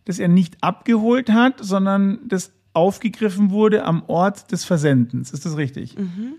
das 0.05 0.19
er 0.19 0.27
nicht 0.27 0.63
abgeholt 0.63 1.29
hat, 1.31 1.55
sondern 1.59 2.19
das 2.27 2.51
aufgegriffen 2.73 3.51
wurde 3.51 3.83
am 3.83 4.03
Ort 4.07 4.51
des 4.51 4.63
Versendens. 4.63 5.31
Ist 5.31 5.45
das 5.45 5.57
richtig? 5.57 5.97
Mhm. 5.97 6.35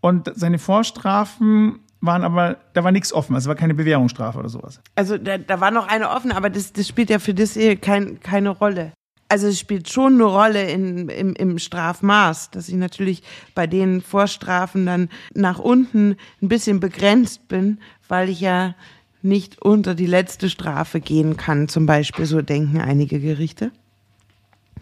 Und 0.00 0.30
seine 0.34 0.58
Vorstrafen 0.58 1.80
waren 2.04 2.24
aber, 2.24 2.58
da 2.72 2.84
war 2.84 2.92
nichts 2.92 3.12
offen, 3.12 3.34
also 3.34 3.48
war 3.48 3.54
keine 3.54 3.74
Bewährungsstrafe 3.74 4.38
oder 4.38 4.48
sowas. 4.48 4.80
Also 4.94 5.18
da, 5.18 5.38
da 5.38 5.60
war 5.60 5.70
noch 5.70 5.88
eine 5.88 6.10
offen, 6.10 6.32
aber 6.32 6.50
das, 6.50 6.72
das 6.72 6.88
spielt 6.88 7.10
ja 7.10 7.18
für 7.18 7.34
das 7.34 7.56
Ehe 7.56 7.76
kein, 7.76 8.20
keine 8.20 8.50
Rolle. 8.50 8.92
Also 9.28 9.46
es 9.48 9.58
spielt 9.58 9.88
schon 9.88 10.14
eine 10.14 10.24
Rolle 10.24 10.70
in, 10.70 11.08
im, 11.08 11.34
im 11.34 11.58
Strafmaß, 11.58 12.50
dass 12.50 12.68
ich 12.68 12.74
natürlich 12.74 13.22
bei 13.54 13.66
den 13.66 14.00
Vorstrafen 14.00 14.86
dann 14.86 15.08
nach 15.34 15.58
unten 15.58 16.16
ein 16.42 16.48
bisschen 16.48 16.78
begrenzt 16.78 17.48
bin, 17.48 17.78
weil 18.06 18.28
ich 18.28 18.40
ja 18.40 18.74
nicht 19.22 19.62
unter 19.62 19.94
die 19.94 20.06
letzte 20.06 20.50
Strafe 20.50 21.00
gehen 21.00 21.36
kann, 21.36 21.68
zum 21.68 21.86
Beispiel, 21.86 22.26
so 22.26 22.42
denken 22.42 22.80
einige 22.80 23.18
Gerichte. 23.18 23.72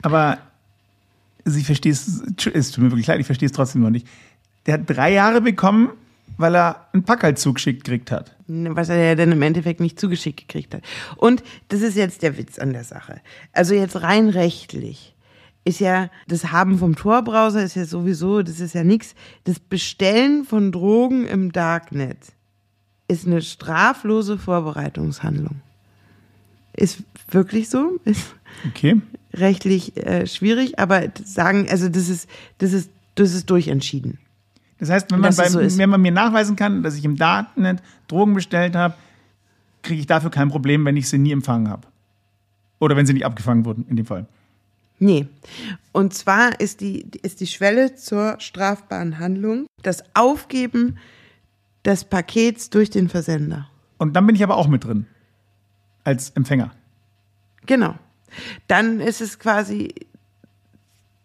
Aber 0.03 0.39
sie 1.45 1.63
versteht 1.63 1.93
es, 1.93 2.23
es 2.53 2.73
tut 2.73 2.83
mir 2.83 2.91
wirklich 2.91 3.07
leid, 3.07 3.21
ich 3.21 3.27
verstehe 3.27 3.47
es 3.47 3.53
trotzdem 3.53 3.83
noch 3.83 3.91
nicht. 3.91 4.09
Der 4.67 4.75
hat 4.75 4.83
drei 4.87 5.13
Jahre 5.13 5.41
bekommen 5.41 5.91
weil 6.37 6.57
er 6.57 6.89
einen 6.93 7.05
Packerl 7.05 7.37
zugeschickt 7.37 7.85
gekriegt 7.85 8.11
hat. 8.11 8.37
Was 8.47 8.89
er 8.89 8.97
ja 8.97 9.15
dann 9.15 9.33
im 9.33 9.43
Endeffekt 9.43 9.81
nicht 9.81 9.99
zugeschickt 9.99 10.49
gekriegt 10.49 10.75
hat. 10.75 10.83
Und 11.17 11.43
das 11.69 11.81
ist 11.81 11.97
jetzt 11.97 12.23
der 12.23 12.37
Witz 12.37 12.59
an 12.59 12.73
der 12.73 12.85
Sache. 12.85 13.21
Also 13.53 13.75
jetzt 13.75 14.03
rein 14.03 14.29
rechtlich 14.29 15.15
ist 15.65 15.81
ja 15.81 16.11
das 16.27 16.51
Haben 16.51 16.79
vom 16.79 16.97
Tor-Browser 16.97 17.63
ist 17.63 17.77
ja 17.77 17.85
sowieso, 17.85 18.43
das 18.43 18.61
ist 18.61 18.75
ja 18.75 18.85
nichts. 18.85 19.15
Das 19.45 19.61
Bestellen 19.61 20.45
von 20.45 20.73
Drogen 20.73 21.27
im 21.27 21.53
Darknet 21.53 22.19
ist 23.09 23.27
eine 23.27 23.43
straflose 23.43 24.39
Vorbereitungshandlung. 24.39 25.61
Ist 26.73 27.03
wirklich 27.31 27.69
so. 27.69 28.01
Ist 28.05 28.35
okay. 28.69 29.01
rechtlich 29.35 29.97
äh, 29.97 30.27
schwierig, 30.27 30.79
aber 30.79 31.05
sagen, 31.25 31.69
also 31.71 31.89
das 31.89 32.09
ist, 32.09 32.29
das 32.59 32.73
ist, 32.73 32.91
das 33.15 33.35
ist 33.35 33.51
durchentschieden. 33.51 34.19
Das 34.83 34.91
heißt, 34.91 35.13
wenn 35.13 35.21
man, 35.21 35.33
bei, 35.37 35.49
so 35.49 35.61
wenn 35.61 35.91
man 35.91 36.03
mir 36.03 36.11
nachweisen 36.11 36.57
kann, 36.57 36.83
dass 36.83 36.97
ich 36.97 37.05
im 37.05 37.15
Darknet 37.15 37.81
Drogen 38.09 38.35
bestellt 38.35 38.75
habe, 38.75 38.95
kriege 39.83 40.01
ich 40.01 40.09
dafür 40.09 40.31
kein 40.31 40.49
Problem, 40.49 40.85
wenn 40.85 40.97
ich 40.97 41.09
sie 41.09 41.19
nie 41.19 41.31
empfangen 41.31 41.69
habe. 41.69 41.87
Oder 42.81 42.97
wenn 42.97 43.07
sie 43.07 43.13
nicht 43.13 43.25
abgefangen 43.25 43.65
wurden, 43.65 43.87
in 43.89 43.95
dem 43.95 44.07
Fall. 44.07 44.27
Nee. 44.99 45.29
Und 45.93 46.15
zwar 46.15 46.59
ist 46.59 46.81
die, 46.81 47.07
ist 47.23 47.39
die 47.41 47.47
Schwelle 47.47 47.95
zur 47.95 48.41
strafbaren 48.41 49.21
Handlung 49.21 49.67
das 49.83 50.03
Aufgeben 50.17 50.99
des 51.85 52.03
Pakets 52.05 52.69
durch 52.69 52.91
den 52.91 53.09
Versender. 53.09 53.69
Und 53.99 54.17
dann 54.17 54.27
bin 54.27 54.35
ich 54.35 54.43
aber 54.43 54.57
auch 54.57 54.67
mit 54.67 54.83
drin. 54.83 55.07
Als 56.03 56.31
Empfänger. 56.31 56.73
Genau. 57.67 57.95
Dann 58.67 58.99
ist 58.99 59.21
es 59.21 59.39
quasi. 59.39 59.95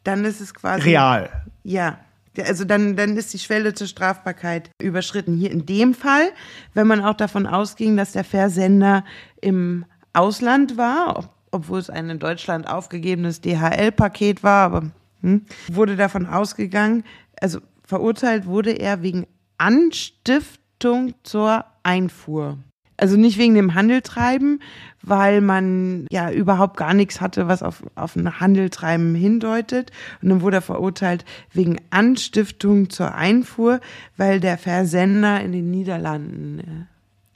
Dann 0.04 0.26
ist 0.26 0.42
es 0.42 0.54
quasi. 0.54 0.84
Real. 0.84 1.32
Ja. 1.64 1.98
Also 2.46 2.66
dann, 2.66 2.96
dann 2.96 3.18
ist 3.18 3.34
die 3.34 3.40
Schwelle 3.40 3.74
zur 3.74 3.88
Strafbarkeit 3.88 4.70
überschritten. 4.82 5.38
Hier 5.38 5.52
in 5.52 5.66
dem 5.66 5.94
Fall, 5.94 6.30
wenn 6.74 6.88
man 6.88 7.04
auch 7.04 7.16
davon 7.16 7.48
ausging, 7.48 7.98
dass 7.98 8.12
der 8.12 8.24
Versender 8.24 9.04
im 9.42 9.86
Ausland 10.14 10.78
war, 10.78 11.30
obwohl 11.52 11.80
es 11.80 11.90
ein 11.90 12.10
in 12.10 12.20
Deutschland 12.20 12.68
aufgegebenes 12.68 13.42
DHL-Paket 13.42 14.44
war, 14.44 14.66
aber 14.66 14.92
hm, 15.22 15.46
wurde 15.72 15.96
davon 15.96 16.26
ausgegangen, 16.26 17.04
also 17.40 17.60
verurteilt 17.84 18.46
wurde 18.46 18.72
er 18.72 19.02
wegen 19.02 19.28
Anstiftung 19.58 21.14
zur 21.24 21.66
Einfuhr. 21.84 22.58
Also 22.98 23.16
nicht 23.16 23.38
wegen 23.38 23.54
dem 23.54 23.76
Handeltreiben, 23.76 24.60
weil 25.04 25.42
man 25.42 26.08
ja 26.12 26.32
überhaupt 26.32 26.78
gar 26.78 26.96
nichts 26.96 27.22
hatte, 27.22 27.48
was 27.48 27.62
auf, 27.62 27.84
auf 27.96 28.16
ein 28.16 28.40
Handeltreiben 28.40 29.14
hindeutet. 29.14 29.92
Und 30.22 30.30
dann 30.30 30.42
wurde 30.42 30.58
er 30.58 30.62
verurteilt 30.62 31.24
wegen 31.54 31.78
Anstiftung 31.92 32.90
zur 32.90 33.14
Einfuhr, 33.14 33.80
weil 34.18 34.40
der 34.40 34.58
Versender 34.58 35.40
in 35.42 35.52
den 35.52 35.70
Niederlanden. 35.70 36.60
Äh, 36.60 36.64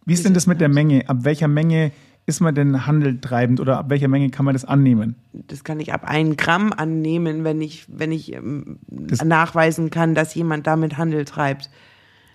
Wie 0.06 0.14
ist 0.14 0.26
denn 0.26 0.34
das 0.34 0.48
mit 0.48 0.62
der 0.62 0.70
Menge? 0.70 1.08
Ab 1.08 1.18
welcher 1.22 1.48
Menge 1.48 1.92
ist 2.26 2.40
man 2.40 2.56
denn 2.56 2.86
handeltreibend 2.88 3.60
oder 3.60 3.78
ab 3.78 3.90
welcher 3.90 4.08
Menge 4.08 4.30
kann 4.30 4.46
man 4.46 4.54
das 4.54 4.66
annehmen? 4.66 5.16
Das 5.34 5.64
kann 5.64 5.80
ich 5.80 5.94
ab 5.94 6.04
einem 6.04 6.38
Gramm 6.38 6.74
annehmen, 6.76 7.44
wenn 7.44 7.62
ich, 7.62 7.86
wenn 7.88 8.12
ich 8.12 8.34
ähm, 8.34 8.80
nachweisen 8.90 9.90
kann, 9.90 10.16
dass 10.16 10.34
jemand 10.34 10.66
damit 10.66 10.98
Handel 10.98 11.26
treibt. 11.26 11.70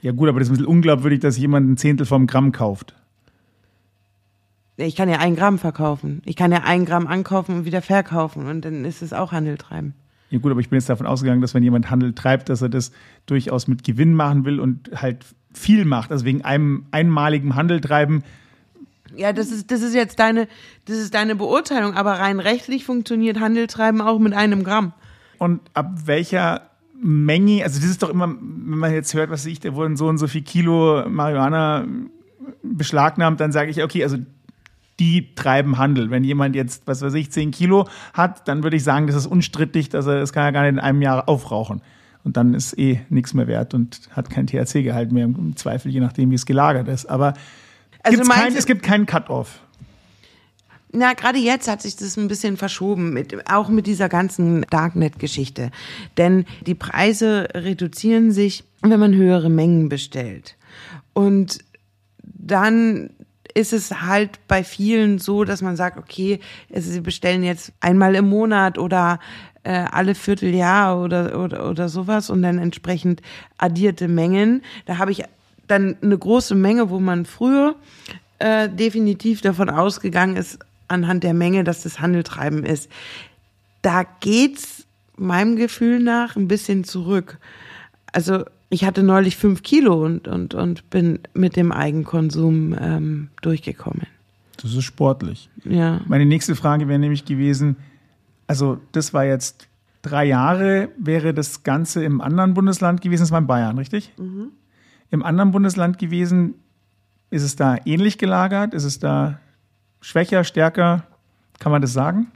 Ja 0.03 0.13
gut, 0.13 0.29
aber 0.29 0.39
das 0.39 0.49
ist 0.49 0.51
ein 0.51 0.59
bisschen 0.59 0.71
unglaubwürdig, 0.71 1.21
dass 1.21 1.39
jemand 1.39 1.69
ein 1.69 1.77
Zehntel 1.77 2.07
vom 2.07 2.27
Gramm 2.27 2.53
kauft. 2.53 2.95
Ich 4.77 4.95
kann 4.95 5.09
ja 5.09 5.19
ein 5.19 5.37
Gramm 5.37 5.59
verkaufen. 5.59 6.21
Ich 6.25 6.37
kann 6.37 6.53
ja 6.53 6.63
ein 6.65 6.85
Gramm 6.85 7.07
ankaufen 7.07 7.57
und 7.57 7.65
wieder 7.65 7.81
verkaufen 7.81 8.47
und 8.47 8.65
dann 8.65 8.85
ist 8.85 9.03
es 9.03 9.13
auch 9.13 9.33
Handel 9.33 9.57
treiben. 9.57 9.95
Ja 10.31 10.39
gut, 10.39 10.51
aber 10.51 10.61
ich 10.61 10.69
bin 10.69 10.79
jetzt 10.79 10.89
davon 10.89 11.07
ausgegangen, 11.07 11.41
dass 11.41 11.55
wenn 11.55 11.63
jemand 11.63 11.91
Handel 11.91 12.13
treibt, 12.13 12.49
dass 12.49 12.61
er 12.61 12.69
das 12.69 12.91
durchaus 13.27 13.69
mit 13.69 13.85
Gewinn 13.85 14.15
machen 14.15 14.45
will 14.45 14.61
und 14.61 14.91
halt 15.01 15.25
viel 15.55 15.85
macht. 15.85 16.11
Also 16.11 16.25
wegen 16.25 16.45
einem 16.45 16.87
einmaligen 16.91 17.55
Handel 17.55 17.81
treiben. 17.81 18.23
Ja, 19.15 19.33
das 19.33 19.51
ist, 19.51 19.71
das 19.71 19.83
ist 19.83 19.95
jetzt 19.95 20.19
deine, 20.19 20.49
das 20.85 20.99
ist 20.99 21.15
deine 21.15 21.37
Beurteilung, 21.37 21.95
aber 21.95 22.13
rein 22.13 22.41
rechtlich 22.41 22.85
funktioniert 22.85 23.41
Handel 23.41 23.69
treiben 23.69 24.01
auch 24.01 24.19
mit 24.19 24.35
einem 24.35 24.65
Gramm. 24.65 24.93
Und 25.39 25.61
ab 25.75 25.93
welcher 26.07 26.71
Menge, 27.01 27.63
also 27.63 27.79
das 27.79 27.89
ist 27.89 28.03
doch 28.03 28.11
immer, 28.11 28.29
wenn 28.29 28.79
man 28.79 28.93
jetzt 28.93 29.15
hört, 29.15 29.31
was 29.31 29.47
ich, 29.47 29.61
da 29.61 29.75
wurden 29.75 29.97
so 29.97 30.09
und 30.09 30.19
so 30.19 30.27
viel 30.27 30.43
Kilo 30.43 31.09
Marihuana 31.09 31.87
beschlagnahmt, 32.63 33.41
dann 33.41 33.53
sage 33.53 33.71
ich, 33.71 33.83
okay, 33.83 34.03
also 34.03 34.19
die 34.99 35.35
treiben 35.35 35.79
Handel. 35.79 36.11
Wenn 36.11 36.25
jemand 36.25 36.57
jetzt, 36.57 36.87
was 36.87 37.03
weiß 37.03 37.15
ich, 37.15 37.31
10 37.31 37.51
Kilo 37.51 37.87
hat, 38.15 38.49
dann 38.49 38.63
würde 38.63 38.77
ich 38.77 38.85
sagen, 38.85 39.07
das 39.07 39.17
ist 39.17 39.27
unstrittig, 39.27 39.89
dass 39.89 40.07
er 40.07 40.21
das 40.21 40.33
kann 40.33 40.45
er 40.45 40.53
gar 40.53 40.63
nicht 40.63 40.73
in 40.73 40.79
einem 40.79 41.03
Jahr 41.03 41.29
aufrauchen. 41.29 41.83
Und 42.25 42.37
dann 42.37 42.55
ist 42.55 42.77
eh 42.79 43.01
nichts 43.09 43.35
mehr 43.35 43.47
wert 43.47 43.73
und 43.73 44.01
hat 44.11 44.31
kein 44.31 44.47
THC-Gehalt 44.47 45.13
mehr 45.13 45.27
im 45.27 45.55
Zweifel, 45.57 45.93
je 45.93 46.01
nachdem, 46.01 46.31
wie 46.31 46.35
es 46.35 46.45
gelagert 46.45 46.89
ist. 46.89 47.07
Aber 47.07 47.35
also 48.03 48.23
kein, 48.25 48.55
es 48.57 48.67
gibt 48.67 48.83
keinen 48.83 49.07
Cut-Off. 49.07 49.61
Na, 50.93 51.13
gerade 51.13 51.39
jetzt 51.39 51.69
hat 51.69 51.83
sich 51.83 51.97
das 51.97 52.17
ein 52.17 52.29
bisschen 52.29 52.57
verschoben, 52.57 53.13
mit, 53.13 53.51
auch 53.51 53.69
mit 53.69 53.87
dieser 53.87 54.09
ganzen 54.09 54.63
Darknet-Geschichte. 54.71 55.71
Denn 56.17 56.47
die 56.67 56.75
Preise 56.75 57.49
reduzieren 57.55 58.33
sich, 58.33 58.65
wenn 58.83 58.99
man 58.99 59.15
höhere 59.15 59.51
Mengen 59.51 59.89
bestellt. 59.89 60.57
Und 61.13 61.59
dann 62.23 63.11
ist 63.57 63.73
es 63.73 64.03
halt 64.03 64.39
bei 64.49 64.63
vielen 64.63 65.19
so, 65.19 65.45
dass 65.45 65.63
man 65.63 65.77
sagt, 65.77 65.97
okay, 65.97 66.41
also 66.73 66.91
sie 66.91 67.01
bestellen 67.01 67.43
jetzt 67.43 67.73
einmal 67.81 68.15
im 68.15 68.29
Monat 68.29 68.77
oder 68.77 69.19
äh, 69.63 69.71
alle 69.71 70.15
Vierteljahr 70.15 71.01
oder, 71.01 71.43
oder, 71.43 71.71
oder 71.71 71.89
sowas 71.89 72.29
und 72.29 72.43
dann 72.43 72.59
entsprechend 72.59 73.23
addierte 73.57 74.09
Mengen. 74.09 74.63
Da 74.85 74.99
habe 74.99 75.11
ich 75.11 75.25
dann 75.67 75.97
eine 76.03 76.19
große 76.19 76.55
Menge, 76.55 76.91
wo 76.91 77.01
man 77.01 77.25
früher 77.25 77.77
äh, 78.41 78.69
definitiv 78.69 79.41
davon 79.41 79.71
ausgegangen 79.71 80.37
ist, 80.37 80.59
anhand 80.89 81.25
der 81.25 81.33
Menge, 81.33 81.65
dass 81.65 81.83
das 81.83 81.99
Handeltreiben 81.99 82.63
ist. 82.63 82.91
Da 83.81 84.05
geht's 84.21 84.85
meinem 85.17 85.57
Gefühl 85.57 85.99
nach 85.99 86.37
ein 86.37 86.47
bisschen 86.47 86.85
zurück. 86.85 87.39
Also 88.13 88.45
ich 88.69 88.85
hatte 88.85 89.03
neulich 89.03 89.37
fünf 89.37 89.63
Kilo 89.63 90.05
und, 90.05 90.29
und, 90.29 90.55
und 90.55 90.91
bin 90.91 91.21
mit 91.35 91.57
dem 91.57 91.73
Eigenkonsum 91.73 92.77
ähm, 92.79 93.29
durchgekommen. 93.43 94.07
Das 94.57 94.75
ist 94.75 94.85
sportlich. 94.85 95.51
Ja. 95.65 96.01
Meine 96.07 96.27
nächste 96.27 96.57
Frage 96.57 96.89
wäre 96.89 96.99
nämlich 96.99 97.25
gewesen, 97.25 97.77
also 98.47 98.79
das 98.93 99.13
war 99.13 99.25
jetzt 99.25 99.69
drei 100.03 100.25
Jahre, 100.25 100.89
wäre 100.99 101.35
das 101.35 101.63
Ganze 101.63 102.05
im 102.05 102.21
anderen 102.21 102.55
Bundesland 102.55 103.01
gewesen, 103.01 103.23
das 103.23 103.31
war 103.31 103.39
in 103.39 103.47
Bayern, 103.47 103.79
richtig? 103.79 104.13
Mhm. 104.19 104.49
Im 105.11 105.23
anderen 105.23 105.53
Bundesland 105.53 105.99
gewesen, 105.99 106.55
ist 107.31 107.43
es 107.43 107.57
da 107.57 107.77
ähnlich 107.85 108.19
gelagert? 108.19 108.75
Ist 108.75 108.85
es 108.85 108.99
da 108.99 109.41
schwächer, 110.01 110.45
stärker? 110.45 111.05
Kann 111.59 111.73
man 111.73 111.83
das 111.83 111.93
sagen? 111.93 112.29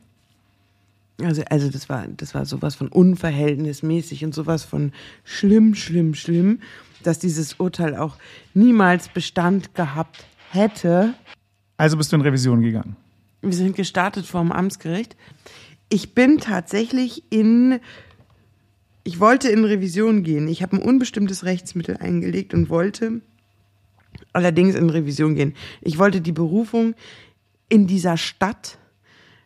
Also, 1.23 1.43
also 1.51 1.71
das 1.71 1.89
war, 1.89 2.07
das 2.09 2.35
war 2.35 2.45
sowas 2.47 2.75
von 2.75 2.89
unverhältnismäßig 2.89 4.25
und 4.25 4.35
sowas 4.35 4.65
von 4.65 4.93
schlimm, 5.25 5.75
schlimm, 5.75 6.15
schlimm, 6.15 6.61
dass 7.03 7.19
dieses 7.19 7.55
Urteil 7.55 7.97
auch 7.97 8.17
niemals 8.55 9.09
Bestand 9.09 9.75
gehabt 9.75 10.25
hätte. 10.51 11.15
Also 11.77 11.97
bist 11.97 12.13
du 12.13 12.17
in 12.17 12.23
Revision 12.23 12.63
gegangen? 12.63 12.97
Wir 13.43 13.53
sind 13.53 13.77
gestartet 13.77 14.27
vom 14.27 14.53
Amtsgericht. 14.53 15.17
Ich 15.89 16.15
bin 16.15 16.39
tatsächlich 16.39 17.25
in, 17.31 17.81
ich 19.03 19.19
wollte 19.19 19.49
in 19.49 19.65
Revision 19.65 20.23
gehen. 20.23 20.47
Ich 20.47 20.63
habe 20.63 20.77
ein 20.77 20.83
unbestimmtes 20.83 21.45
Rechtsmittel 21.45 21.97
eingelegt 21.97 22.53
und 22.55 22.69
wollte 22.69 23.23
allerdings 24.33 24.75
in 24.75 24.91
Revision 24.91 25.35
gehen. 25.35 25.55
Ich 25.81 25.99
wollte 25.99 26.21
die 26.21 26.33
Berufung 26.33 26.95
in 27.69 27.87
dieser 27.87 28.17
Stadt, 28.17 28.79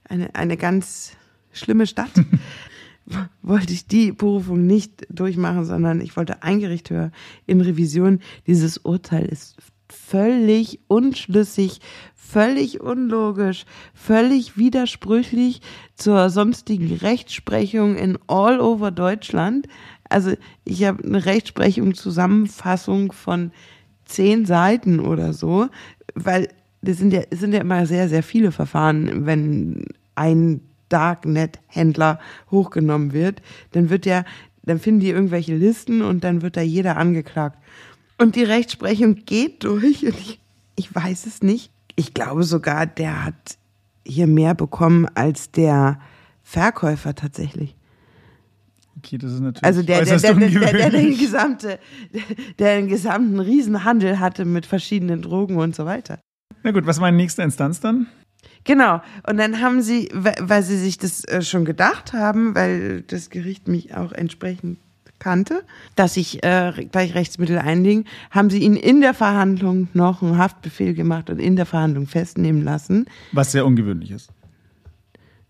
eine, 0.08 0.34
eine 0.34 0.56
ganz 0.56 1.12
schlimme 1.54 1.86
Stadt, 1.86 2.10
wollte 3.42 3.72
ich 3.72 3.86
die 3.86 4.12
Berufung 4.12 4.66
nicht 4.66 5.06
durchmachen, 5.10 5.64
sondern 5.64 6.00
ich 6.00 6.16
wollte 6.16 6.42
ein 6.42 6.60
Gericht 6.60 6.90
höher 6.90 7.10
in 7.46 7.60
Revision. 7.60 8.20
Dieses 8.46 8.78
Urteil 8.78 9.26
ist 9.26 9.56
völlig 9.90 10.80
unschlüssig, 10.88 11.80
völlig 12.14 12.80
unlogisch, 12.80 13.64
völlig 13.92 14.56
widersprüchlich 14.56 15.60
zur 15.94 16.30
sonstigen 16.30 16.96
Rechtsprechung 16.96 17.96
in 17.96 18.18
all 18.26 18.60
over 18.60 18.90
Deutschland. 18.90 19.68
Also 20.08 20.32
ich 20.64 20.84
habe 20.84 21.04
eine 21.04 21.24
Rechtsprechung, 21.24 21.94
Zusammenfassung 21.94 23.12
von 23.12 23.52
zehn 24.04 24.46
Seiten 24.46 25.00
oder 25.00 25.32
so, 25.32 25.68
weil 26.14 26.48
das 26.82 26.98
sind 26.98 27.12
ja, 27.12 27.22
es 27.30 27.40
sind 27.40 27.54
ja 27.54 27.60
immer 27.60 27.86
sehr, 27.86 28.08
sehr 28.08 28.22
viele 28.22 28.52
Verfahren, 28.52 29.26
wenn 29.26 29.86
ein 30.14 30.60
Darknet-Händler 30.94 32.20
hochgenommen 32.52 33.12
wird, 33.12 33.42
dann 33.72 33.90
wird 33.90 34.06
ja, 34.06 34.24
dann 34.62 34.78
finden 34.78 35.00
die 35.00 35.10
irgendwelche 35.10 35.56
Listen 35.56 36.02
und 36.02 36.22
dann 36.22 36.40
wird 36.40 36.56
da 36.56 36.60
jeder 36.60 36.96
angeklagt. 36.96 37.58
Und 38.16 38.36
die 38.36 38.44
Rechtsprechung 38.44 39.24
geht 39.26 39.64
durch 39.64 40.06
und 40.06 40.14
ich, 40.20 40.40
ich 40.76 40.94
weiß 40.94 41.26
es 41.26 41.42
nicht. 41.42 41.72
Ich 41.96 42.14
glaube 42.14 42.44
sogar, 42.44 42.86
der 42.86 43.24
hat 43.24 43.58
hier 44.06 44.28
mehr 44.28 44.54
bekommen 44.54 45.08
als 45.14 45.50
der 45.50 45.98
Verkäufer 46.44 47.16
tatsächlich. 47.16 47.74
Okay, 48.98 49.18
das 49.18 49.32
ist 49.32 49.40
natürlich 49.40 49.64
also 49.64 49.82
der, 49.82 50.04
der, 50.04 50.18
der, 50.18 50.34
der, 50.34 50.72
der, 50.72 50.90
den 50.90 51.18
gesamte, 51.18 51.80
der 52.58 52.76
den 52.76 52.88
gesamten 52.88 53.40
Riesenhandel 53.40 54.20
hatte 54.20 54.44
mit 54.44 54.64
verschiedenen 54.64 55.22
Drogen 55.22 55.56
und 55.56 55.74
so 55.74 55.84
weiter. 55.84 56.20
Na 56.62 56.70
gut, 56.70 56.86
was 56.86 57.00
war 57.00 57.10
die 57.10 57.16
nächste 57.16 57.42
Instanz 57.42 57.80
dann? 57.80 58.06
Genau. 58.64 59.02
Und 59.28 59.36
dann 59.36 59.60
haben 59.60 59.82
sie, 59.82 60.08
weil 60.12 60.62
sie 60.62 60.78
sich 60.78 60.98
das 60.98 61.24
äh, 61.24 61.42
schon 61.42 61.64
gedacht 61.64 62.12
haben, 62.12 62.54
weil 62.54 63.02
das 63.02 63.30
Gericht 63.30 63.68
mich 63.68 63.94
auch 63.94 64.12
entsprechend 64.12 64.78
kannte, 65.18 65.62
dass 65.96 66.16
ich 66.16 66.42
äh, 66.42 66.72
gleich 66.90 67.14
Rechtsmittel 67.14 67.58
einlegen, 67.58 68.04
haben 68.30 68.50
sie 68.50 68.58
ihn 68.58 68.76
in 68.76 69.00
der 69.00 69.14
Verhandlung 69.14 69.88
noch 69.94 70.22
einen 70.22 70.38
Haftbefehl 70.38 70.94
gemacht 70.94 71.30
und 71.30 71.38
in 71.38 71.56
der 71.56 71.66
Verhandlung 71.66 72.06
festnehmen 72.06 72.62
lassen. 72.62 73.06
Was 73.32 73.52
sehr 73.52 73.64
ungewöhnlich 73.64 74.10
ist. 74.10 74.30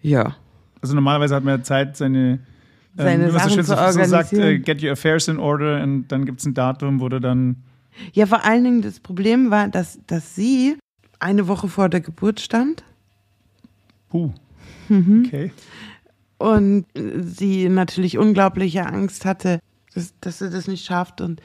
Ja. 0.00 0.36
Also 0.80 0.94
normalerweise 0.94 1.34
hat 1.34 1.44
man 1.44 1.58
ja 1.58 1.64
Zeit, 1.64 1.96
seine, 1.96 2.40
seine 2.96 3.24
ähm, 3.24 3.30
Sachen 3.32 3.50
so, 3.50 3.62
zu 3.62 3.72
organisieren. 3.72 4.04
So 4.04 4.10
sagt, 4.10 4.32
äh, 4.34 4.58
get 4.58 4.82
your 4.82 4.92
affairs 4.92 5.28
in 5.28 5.38
order 5.38 5.82
und 5.82 6.08
dann 6.08 6.24
gibt 6.24 6.40
es 6.40 6.46
ein 6.46 6.54
Datum, 6.54 7.00
wo 7.00 7.08
du 7.08 7.20
dann... 7.20 7.56
Ja, 8.12 8.26
vor 8.26 8.44
allen 8.44 8.64
Dingen 8.64 8.82
das 8.82 9.00
Problem 9.00 9.50
war, 9.50 9.68
dass, 9.68 9.98
dass 10.06 10.34
sie 10.34 10.76
eine 11.20 11.48
Woche 11.48 11.68
vor 11.68 11.88
der 11.88 12.00
Geburt 12.00 12.40
stand 12.40 12.84
Puh. 14.14 14.30
Mhm. 14.88 15.24
Okay. 15.26 15.50
Und 16.38 16.86
sie 16.94 17.68
natürlich 17.68 18.16
unglaubliche 18.16 18.86
Angst 18.86 19.24
hatte, 19.24 19.58
dass, 19.92 20.14
dass 20.20 20.38
sie 20.38 20.50
das 20.50 20.68
nicht 20.68 20.84
schafft. 20.84 21.20
Und 21.20 21.42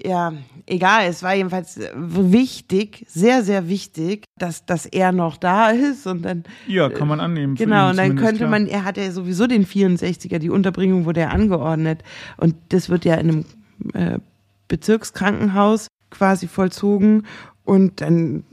ja, 0.00 0.32
egal, 0.66 1.08
es 1.08 1.24
war 1.24 1.34
jedenfalls 1.34 1.80
wichtig, 1.96 3.04
sehr, 3.08 3.42
sehr 3.42 3.68
wichtig, 3.68 4.26
dass, 4.38 4.64
dass 4.64 4.86
er 4.86 5.10
noch 5.10 5.38
da 5.38 5.70
ist 5.70 6.06
und 6.06 6.22
dann. 6.22 6.44
Ja, 6.68 6.88
kann 6.88 7.08
man 7.08 7.18
annehmen. 7.18 7.56
Genau, 7.56 7.90
und 7.90 7.96
dann 7.96 8.14
könnte 8.14 8.46
man, 8.46 8.68
er 8.68 8.84
hat 8.84 8.96
ja 8.96 9.10
sowieso 9.10 9.48
den 9.48 9.66
64er, 9.66 10.38
die 10.38 10.50
Unterbringung 10.50 11.04
wurde 11.04 11.22
ja 11.22 11.28
angeordnet 11.30 12.04
und 12.36 12.54
das 12.68 12.90
wird 12.90 13.04
ja 13.06 13.16
in 13.16 13.28
einem 13.28 13.44
äh, 13.94 14.18
Bezirkskrankenhaus 14.68 15.88
quasi 16.10 16.46
vollzogen 16.46 17.26
und 17.68 18.00
dann 18.00 18.44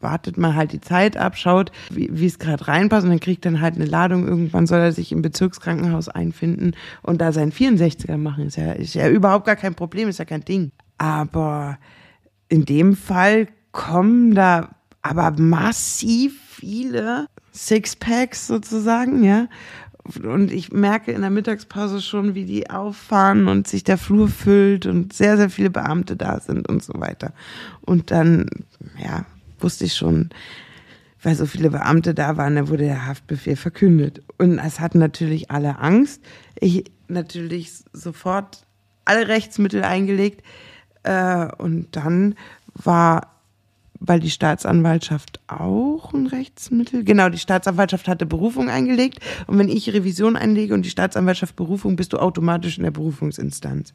wartet 0.00 0.38
man 0.38 0.54
halt 0.54 0.72
die 0.72 0.80
Zeit 0.80 1.18
ab, 1.18 1.36
schaut, 1.36 1.70
wie, 1.90 2.24
es 2.24 2.38
gerade 2.38 2.66
reinpasst 2.66 3.04
und 3.04 3.10
dann 3.10 3.20
kriegt 3.20 3.44
dann 3.44 3.60
halt 3.60 3.74
eine 3.74 3.84
Ladung. 3.84 4.26
Irgendwann 4.26 4.66
soll 4.66 4.78
er 4.78 4.92
sich 4.92 5.12
im 5.12 5.20
Bezirkskrankenhaus 5.20 6.08
einfinden 6.08 6.72
und 7.02 7.20
da 7.20 7.30
seinen 7.32 7.52
64er 7.52 8.16
machen. 8.16 8.46
Ist 8.46 8.56
ja, 8.56 8.72
ist 8.72 8.94
ja 8.94 9.06
überhaupt 9.06 9.44
gar 9.44 9.56
kein 9.56 9.74
Problem, 9.74 10.08
ist 10.08 10.18
ja 10.18 10.24
kein 10.24 10.46
Ding. 10.46 10.72
Aber 10.96 11.76
in 12.48 12.64
dem 12.64 12.96
Fall 12.96 13.48
kommen 13.70 14.34
da 14.34 14.70
aber 15.02 15.32
massiv 15.32 16.40
viele 16.48 17.26
Sixpacks 17.52 18.46
sozusagen, 18.46 19.24
ja 19.24 19.46
und 20.16 20.52
ich 20.52 20.72
merke 20.72 21.12
in 21.12 21.20
der 21.20 21.30
Mittagspause 21.30 22.00
schon, 22.00 22.34
wie 22.34 22.44
die 22.44 22.70
auffahren 22.70 23.48
und 23.48 23.68
sich 23.68 23.84
der 23.84 23.98
Flur 23.98 24.28
füllt 24.28 24.86
und 24.86 25.12
sehr, 25.12 25.36
sehr 25.36 25.50
viele 25.50 25.70
Beamte 25.70 26.16
da 26.16 26.40
sind 26.40 26.68
und 26.68 26.82
so 26.82 26.94
weiter. 26.96 27.32
Und 27.80 28.10
dann, 28.10 28.46
ja, 28.98 29.24
wusste 29.58 29.84
ich 29.84 29.94
schon, 29.94 30.30
weil 31.22 31.34
so 31.34 31.46
viele 31.46 31.70
Beamte 31.70 32.14
da 32.14 32.36
waren, 32.36 32.56
da 32.56 32.68
wurde 32.68 32.84
der 32.84 33.06
Haftbefehl 33.06 33.56
verkündet. 33.56 34.22
Und 34.38 34.58
es 34.58 34.80
hatten 34.80 34.98
natürlich 34.98 35.50
alle 35.50 35.78
Angst. 35.78 36.22
Ich 36.58 36.90
natürlich 37.08 37.72
sofort 37.92 38.66
alle 39.04 39.28
Rechtsmittel 39.28 39.84
eingelegt. 39.84 40.42
Äh, 41.02 41.46
und 41.58 41.94
dann 41.96 42.34
war 42.74 43.29
weil 44.00 44.18
die 44.18 44.30
Staatsanwaltschaft 44.30 45.40
auch 45.46 46.12
ein 46.14 46.26
Rechtsmittel, 46.26 47.04
genau, 47.04 47.28
die 47.28 47.38
Staatsanwaltschaft 47.38 48.08
hatte 48.08 48.26
Berufung 48.26 48.70
eingelegt 48.70 49.20
und 49.46 49.58
wenn 49.58 49.68
ich 49.68 49.92
Revision 49.92 50.36
einlege 50.36 50.74
und 50.74 50.84
die 50.84 50.90
Staatsanwaltschaft 50.90 51.54
Berufung, 51.54 51.96
bist 51.96 52.12
du 52.12 52.18
automatisch 52.18 52.78
in 52.78 52.84
der 52.84 52.90
Berufungsinstanz. 52.90 53.92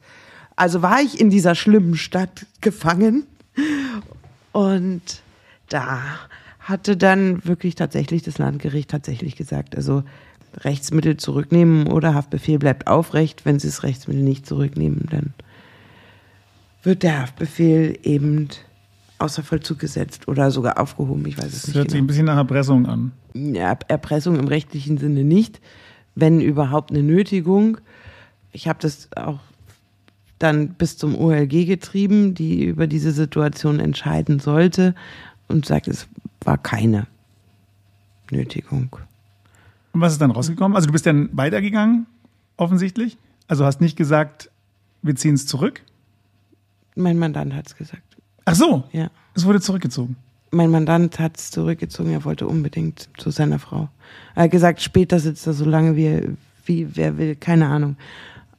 Also 0.54 0.80
war 0.80 1.02
ich 1.02 1.20
in 1.20 1.28
dieser 1.28 1.54
schlimmen 1.54 1.96
Stadt 1.96 2.46
gefangen 2.60 3.26
und 4.52 5.02
da 5.68 6.00
hatte 6.60 6.96
dann 6.96 7.44
wirklich 7.44 7.74
tatsächlich 7.74 8.22
das 8.22 8.38
Landgericht 8.38 8.90
tatsächlich 8.90 9.36
gesagt, 9.36 9.76
also 9.76 10.02
Rechtsmittel 10.58 11.16
zurücknehmen 11.16 11.88
oder 11.88 12.14
Haftbefehl 12.14 12.58
bleibt 12.58 12.86
aufrecht. 12.86 13.44
Wenn 13.44 13.58
sie 13.58 13.68
das 13.68 13.82
Rechtsmittel 13.82 14.22
nicht 14.22 14.46
zurücknehmen, 14.46 15.06
dann 15.10 15.34
wird 16.82 17.02
der 17.02 17.22
Haftbefehl 17.22 17.98
eben 18.02 18.48
außer 19.18 19.42
Vollzug 19.42 19.78
gesetzt 19.78 20.28
oder 20.28 20.50
sogar 20.50 20.78
aufgehoben. 20.78 21.26
Ich 21.26 21.38
weiß 21.38 21.46
es 21.46 21.52
das 21.52 21.66
nicht. 21.68 21.76
hört 21.76 21.86
genau. 21.86 21.92
sich 21.92 22.02
ein 22.02 22.06
bisschen 22.06 22.26
nach 22.26 22.36
Erpressung 22.36 22.86
an. 22.86 23.12
Ja, 23.34 23.78
Erpressung 23.88 24.36
im 24.36 24.48
rechtlichen 24.48 24.98
Sinne 24.98 25.24
nicht, 25.24 25.60
wenn 26.14 26.40
überhaupt 26.40 26.90
eine 26.90 27.02
Nötigung. 27.02 27.78
Ich 28.52 28.68
habe 28.68 28.78
das 28.80 29.08
auch 29.16 29.40
dann 30.38 30.70
bis 30.74 30.98
zum 30.98 31.16
OLG 31.16 31.66
getrieben, 31.66 32.34
die 32.34 32.64
über 32.64 32.86
diese 32.86 33.12
Situation 33.12 33.80
entscheiden 33.80 34.38
sollte 34.38 34.94
und 35.48 35.66
sagt, 35.66 35.88
es 35.88 36.08
war 36.40 36.58
keine 36.58 37.06
Nötigung. 38.30 38.96
Und 39.92 40.00
was 40.00 40.12
ist 40.12 40.20
dann 40.20 40.30
rausgekommen? 40.30 40.76
Also 40.76 40.86
du 40.86 40.92
bist 40.92 41.06
dann 41.06 41.30
weitergegangen, 41.32 42.06
offensichtlich? 42.56 43.16
Also 43.48 43.64
hast 43.64 43.80
nicht 43.80 43.96
gesagt, 43.96 44.50
wir 45.02 45.14
ziehen 45.16 45.34
es 45.34 45.46
zurück? 45.46 45.82
Mein 46.96 47.18
Mandant 47.18 47.54
hat 47.54 47.66
es 47.68 47.76
gesagt. 47.76 48.02
Ach 48.46 48.54
so. 48.54 48.84
Ja. 48.92 49.10
Es 49.34 49.44
wurde 49.44 49.60
zurückgezogen. 49.60 50.16
mein 50.50 50.70
Mandant 50.70 51.18
hat 51.18 51.36
es 51.36 51.50
zurückgezogen, 51.50 52.12
er 52.12 52.24
wollte 52.24 52.46
unbedingt 52.46 53.10
zu 53.18 53.30
seiner 53.30 53.58
Frau. 53.58 53.88
Er 54.34 54.44
hat 54.44 54.52
gesagt, 54.52 54.80
später 54.80 55.18
sitzt 55.18 55.46
er 55.46 55.52
so 55.52 55.64
lange, 55.66 55.96
wie, 55.96 56.06
er, 56.06 56.22
wie 56.64 56.96
wer 56.96 57.18
will, 57.18 57.34
keine 57.34 57.66
Ahnung. 57.66 57.96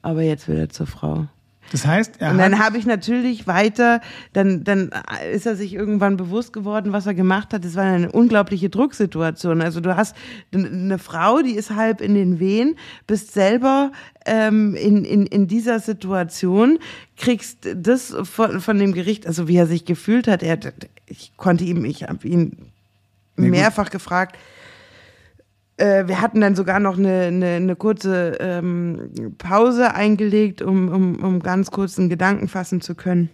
Aber 0.04 0.22
jetzt 0.22 0.48
will 0.48 0.58
er 0.58 0.70
zur 0.70 0.86
Frau. 0.86 1.28
Das 1.72 1.86
heißt, 1.86 2.16
er 2.20 2.32
Und 2.32 2.38
dann 2.38 2.60
habe 2.60 2.78
ich 2.78 2.86
natürlich 2.86 3.48
weiter, 3.48 4.02
dann, 4.34 4.64
dann 4.64 4.92
ist 5.34 5.46
er 5.46 5.56
sich 5.56 5.74
irgendwann 5.74 6.16
bewusst 6.18 6.54
geworden, 6.54 6.94
was 6.94 7.06
er 7.06 7.14
gemacht 7.14 7.54
hat. 7.54 7.66
Das 7.66 7.76
war 7.76 7.84
eine 7.84 8.12
unglaubliche 8.12 8.70
Drucksituation. 8.70 9.62
Also 9.62 9.82
du 9.82 9.96
hast 9.96 10.16
eine 10.54 10.98
Frau, 10.98 11.42
die 11.42 11.56
ist 11.56 11.72
halb 11.72 12.02
in 12.02 12.14
den 12.16 12.40
Wehen, 12.40 12.78
bist 13.06 13.34
selber 13.34 13.92
ähm, 14.26 14.76
in, 14.76 15.04
in, 15.04 15.26
in 15.26 15.48
dieser 15.48 15.80
Situation, 15.80 16.80
kriegst 17.18 17.68
das 17.76 18.16
von, 18.24 18.62
von 18.62 18.80
dem 18.80 18.94
Gericht, 18.94 19.28
also 19.28 19.48
wie 19.48 19.58
er 19.58 19.68
sich 19.68 19.86
gefühlt 19.86 20.28
hat. 20.28 20.44
Er, 20.44 20.58
ich 21.06 21.34
konnte 21.36 21.64
ihm, 21.64 21.84
ich 21.86 22.04
habe 22.04 22.28
ihn 22.28 22.52
gut. 23.36 23.46
mehrfach 23.46 23.90
gefragt, 23.90 24.38
äh, 25.78 26.08
wir 26.08 26.22
hatten 26.22 26.42
dann 26.42 26.56
sogar 26.56 26.80
noch 26.80 26.98
eine, 26.98 27.24
eine, 27.24 27.48
eine 27.56 27.76
kurze 27.76 28.38
ähm, 28.40 29.36
Pause 29.38 29.94
eingelegt, 29.94 30.62
um, 30.62 30.90
um, 30.90 31.24
um 31.24 31.40
ganz 31.40 31.72
kurz 31.72 31.98
einen 31.98 32.10
Gedanken 32.10 32.48
fassen 32.48 32.82
zu 32.82 32.96
können. 32.96 33.30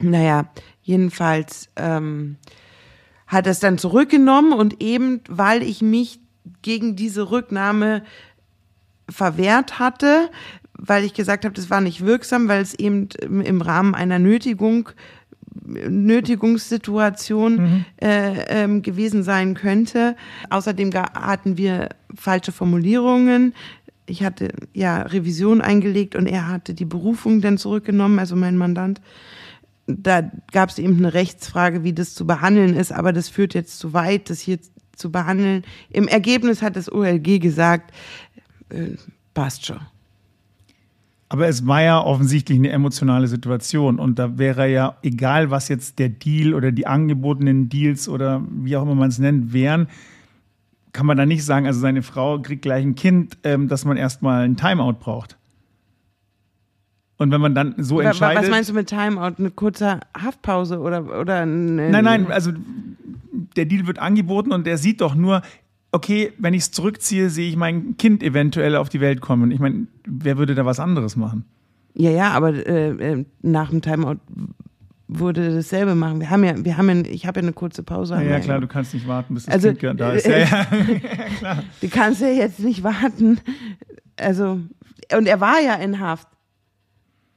Naja, 0.00 0.46
jedenfalls 0.82 1.68
ähm, 1.76 2.36
hat 3.26 3.46
es 3.46 3.60
dann 3.60 3.78
zurückgenommen 3.78 4.52
und 4.52 4.82
eben, 4.82 5.20
weil 5.28 5.62
ich 5.62 5.82
mich 5.82 6.20
gegen 6.62 6.94
diese 6.96 7.30
Rücknahme 7.30 8.02
verwehrt 9.08 9.78
hatte, 9.78 10.30
weil 10.76 11.04
ich 11.04 11.14
gesagt 11.14 11.44
habe, 11.44 11.54
das 11.54 11.70
war 11.70 11.80
nicht 11.80 12.04
wirksam, 12.04 12.48
weil 12.48 12.62
es 12.62 12.74
eben 12.74 13.08
im 13.20 13.60
Rahmen 13.60 13.94
einer 13.94 14.18
Nötigung 14.18 14.90
Nötigungssituation 15.62 17.84
äh, 18.00 18.32
ähm, 18.48 18.82
gewesen 18.82 19.22
sein 19.22 19.54
könnte. 19.54 20.16
Außerdem 20.50 20.92
hatten 20.94 21.56
wir 21.56 21.90
falsche 22.14 22.52
Formulierungen. 22.52 23.54
Ich 24.06 24.22
hatte 24.22 24.52
ja 24.72 25.02
Revision 25.02 25.60
eingelegt 25.60 26.16
und 26.16 26.26
er 26.26 26.48
hatte 26.48 26.74
die 26.74 26.84
Berufung 26.84 27.40
dann 27.40 27.56
zurückgenommen, 27.56 28.18
also 28.18 28.36
mein 28.36 28.56
Mandant. 28.56 29.00
Da 29.86 30.30
gab 30.52 30.70
es 30.70 30.78
eben 30.78 30.98
eine 30.98 31.14
Rechtsfrage, 31.14 31.84
wie 31.84 31.92
das 31.92 32.14
zu 32.14 32.26
behandeln 32.26 32.74
ist, 32.74 32.92
aber 32.92 33.12
das 33.12 33.28
führt 33.28 33.54
jetzt 33.54 33.78
zu 33.78 33.92
weit, 33.92 34.30
das 34.30 34.40
hier 34.40 34.58
zu 34.96 35.10
behandeln. 35.10 35.62
Im 35.90 36.08
Ergebnis 36.08 36.62
hat 36.62 36.76
das 36.76 36.90
OLG 36.90 37.40
gesagt, 37.40 37.92
äh, 38.70 38.96
passt 39.34 39.66
schon. 39.66 39.80
Aber 41.34 41.48
es 41.48 41.66
war 41.66 41.82
ja 41.82 42.00
offensichtlich 42.00 42.56
eine 42.58 42.70
emotionale 42.70 43.26
Situation 43.26 43.98
und 43.98 44.20
da 44.20 44.38
wäre 44.38 44.70
ja 44.70 44.98
egal, 45.02 45.50
was 45.50 45.66
jetzt 45.66 45.98
der 45.98 46.08
Deal 46.08 46.54
oder 46.54 46.70
die 46.70 46.86
angebotenen 46.86 47.68
Deals 47.68 48.08
oder 48.08 48.40
wie 48.48 48.76
auch 48.76 48.82
immer 48.82 48.94
man 48.94 49.08
es 49.08 49.18
nennt, 49.18 49.52
wären, 49.52 49.88
kann 50.92 51.06
man 51.06 51.16
da 51.16 51.26
nicht 51.26 51.44
sagen, 51.44 51.66
also 51.66 51.80
seine 51.80 52.02
Frau 52.02 52.38
kriegt 52.38 52.62
gleich 52.62 52.84
ein 52.84 52.94
Kind, 52.94 53.36
ähm, 53.42 53.66
dass 53.66 53.84
man 53.84 53.96
erstmal 53.96 54.44
ein 54.44 54.56
Timeout 54.56 55.00
braucht. 55.00 55.36
Und 57.16 57.32
wenn 57.32 57.40
man 57.40 57.56
dann 57.56 57.74
so 57.78 57.98
entscheidet. 57.98 58.44
Was 58.44 58.50
meinst 58.50 58.70
du 58.70 58.74
mit 58.74 58.86
Timeout? 58.86 59.34
Eine 59.36 59.50
kurze 59.50 59.98
Haftpause 60.16 60.78
oder, 60.78 61.18
oder 61.20 61.40
eine, 61.40 61.90
Nein, 61.90 62.04
nein, 62.04 62.30
also 62.30 62.52
der 63.56 63.64
Deal 63.64 63.88
wird 63.88 63.98
angeboten 63.98 64.52
und 64.52 64.68
der 64.68 64.78
sieht 64.78 65.00
doch 65.00 65.16
nur, 65.16 65.42
okay, 65.94 66.32
wenn 66.38 66.54
ich 66.54 66.62
es 66.62 66.70
zurückziehe, 66.72 67.30
sehe 67.30 67.48
ich 67.48 67.56
mein 67.56 67.96
Kind 67.96 68.22
eventuell 68.22 68.76
auf 68.76 68.88
die 68.88 69.00
Welt 69.00 69.20
kommen. 69.20 69.50
Ich 69.50 69.60
meine, 69.60 69.86
wer 70.06 70.36
würde 70.36 70.54
da 70.54 70.66
was 70.66 70.80
anderes 70.80 71.16
machen? 71.16 71.44
Ja, 71.94 72.10
ja, 72.10 72.30
aber 72.32 72.52
äh, 72.66 72.90
äh, 72.90 73.24
nach 73.42 73.70
dem 73.70 73.80
Timeout 73.80 74.16
würde 75.06 75.54
dasselbe 75.54 75.94
machen. 75.94 76.18
Wir 76.18 76.30
haben 76.30 76.42
ja, 76.42 76.64
wir 76.64 76.76
haben 76.76 76.88
ja, 76.88 77.10
ich 77.10 77.26
habe 77.26 77.38
ja 77.38 77.44
eine 77.44 77.52
kurze 77.52 77.84
Pause. 77.84 78.14
Ja, 78.14 78.22
ja 78.22 78.40
klar, 78.40 78.60
du 78.60 78.66
kannst 78.66 78.92
nicht 78.92 79.06
warten, 79.06 79.34
bis 79.34 79.46
das 79.46 79.54
Also, 79.54 79.72
Kind 79.74 80.00
da 80.00 80.12
ist. 80.12 80.26
Ja, 80.26 80.38
ja. 81.42 81.62
Du 81.80 81.88
kannst 81.88 82.20
ja 82.20 82.28
jetzt 82.28 82.58
nicht 82.58 82.82
warten. 82.82 83.38
Also, 84.16 84.60
und 85.16 85.26
er 85.26 85.40
war 85.40 85.60
ja 85.60 85.74
in 85.74 86.00
Haft. 86.00 86.26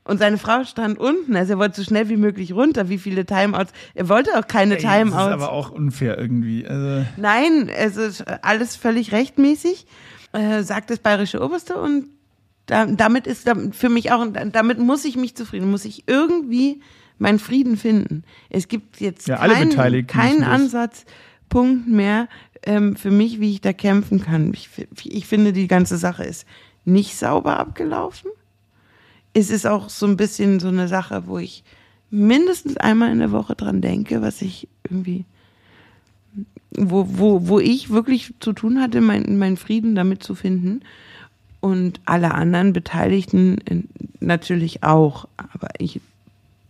Und 0.07 0.19
seine 0.19 0.37
Frau 0.37 0.63
stand 0.63 0.97
unten, 0.99 1.35
also 1.35 1.53
er 1.53 1.59
wollte 1.59 1.75
so 1.75 1.83
schnell 1.83 2.07
wie 2.09 2.17
möglich 2.17 2.53
runter. 2.53 2.87
Wie 2.89 2.97
viele 2.97 3.25
Timeouts? 3.25 3.73
Er 3.93 4.07
wollte 4.09 4.37
auch 4.39 4.47
keine 4.47 4.77
Ey, 4.77 4.81
Das 4.81 4.91
ist 4.91 4.97
Timeouts. 4.99 5.33
aber 5.33 5.51
auch 5.51 5.69
unfair 5.71 6.17
irgendwie. 6.17 6.65
Also, 6.65 7.05
Nein, 7.17 7.69
es 7.69 7.97
ist 7.97 8.23
alles 8.43 8.75
völlig 8.75 9.11
rechtmäßig, 9.11 9.85
äh, 10.33 10.63
sagt 10.63 10.89
das 10.89 10.99
bayerische 10.99 11.43
Oberste 11.43 11.79
und 11.79 12.05
da, 12.67 12.85
damit 12.85 13.27
ist 13.27 13.49
für 13.71 13.89
mich 13.89 14.11
auch, 14.11 14.25
damit 14.51 14.79
muss 14.79 15.05
ich 15.05 15.15
mich 15.15 15.35
zufrieden, 15.35 15.71
muss 15.71 15.85
ich 15.85 16.03
irgendwie 16.07 16.81
meinen 17.17 17.39
Frieden 17.39 17.77
finden. 17.77 18.23
Es 18.49 18.67
gibt 18.67 18.99
jetzt 18.99 19.27
Ja, 19.27 19.37
keinen, 19.37 20.07
keinen. 20.07 20.43
Ansatzpunkt 20.43 21.87
mehr 21.87 22.27
ähm, 22.63 22.95
für 22.95 23.11
mich, 23.11 23.39
wie 23.39 23.51
ich 23.53 23.61
da 23.61 23.73
kämpfen 23.73 24.21
kann. 24.21 24.53
Ich, 24.53 24.69
ich 25.03 25.27
finde, 25.27 25.53
die 25.53 25.67
ganze 25.67 25.97
Sache 25.97 26.23
ist 26.23 26.45
nicht 26.85 27.15
sauber 27.17 27.57
abgelaufen. 27.59 28.31
Es 29.37 29.51
ist 29.51 29.67
auch 29.67 29.89
so 29.89 30.07
ein 30.07 30.17
bisschen 30.17 30.59
so 30.59 30.69
eine 30.69 30.87
Sache, 30.87 31.27
wo 31.27 31.37
ich 31.37 31.63
mindestens 32.09 32.75
einmal 32.77 33.11
in 33.11 33.19
der 33.19 33.31
Woche 33.31 33.53
dran 33.55 33.81
denke, 33.81 34.23
was 34.23 34.41
ich 34.41 34.67
irgendwie 34.83 35.25
wo, 36.71 37.05
wo, 37.07 37.47
wo 37.47 37.59
ich 37.59 37.91
wirklich 37.91 38.33
zu 38.39 38.51
tun 38.51 38.81
hatte, 38.81 38.99
meinen 38.99 39.37
mein 39.37 39.55
Frieden 39.55 39.93
damit 39.93 40.23
zu 40.23 40.33
finden. 40.33 40.81
Und 41.59 42.01
alle 42.05 42.33
anderen 42.33 42.73
Beteiligten 42.73 43.59
äh, 43.67 43.83
natürlich 44.19 44.81
auch. 44.81 45.27
Aber 45.37 45.69
ich 45.77 46.01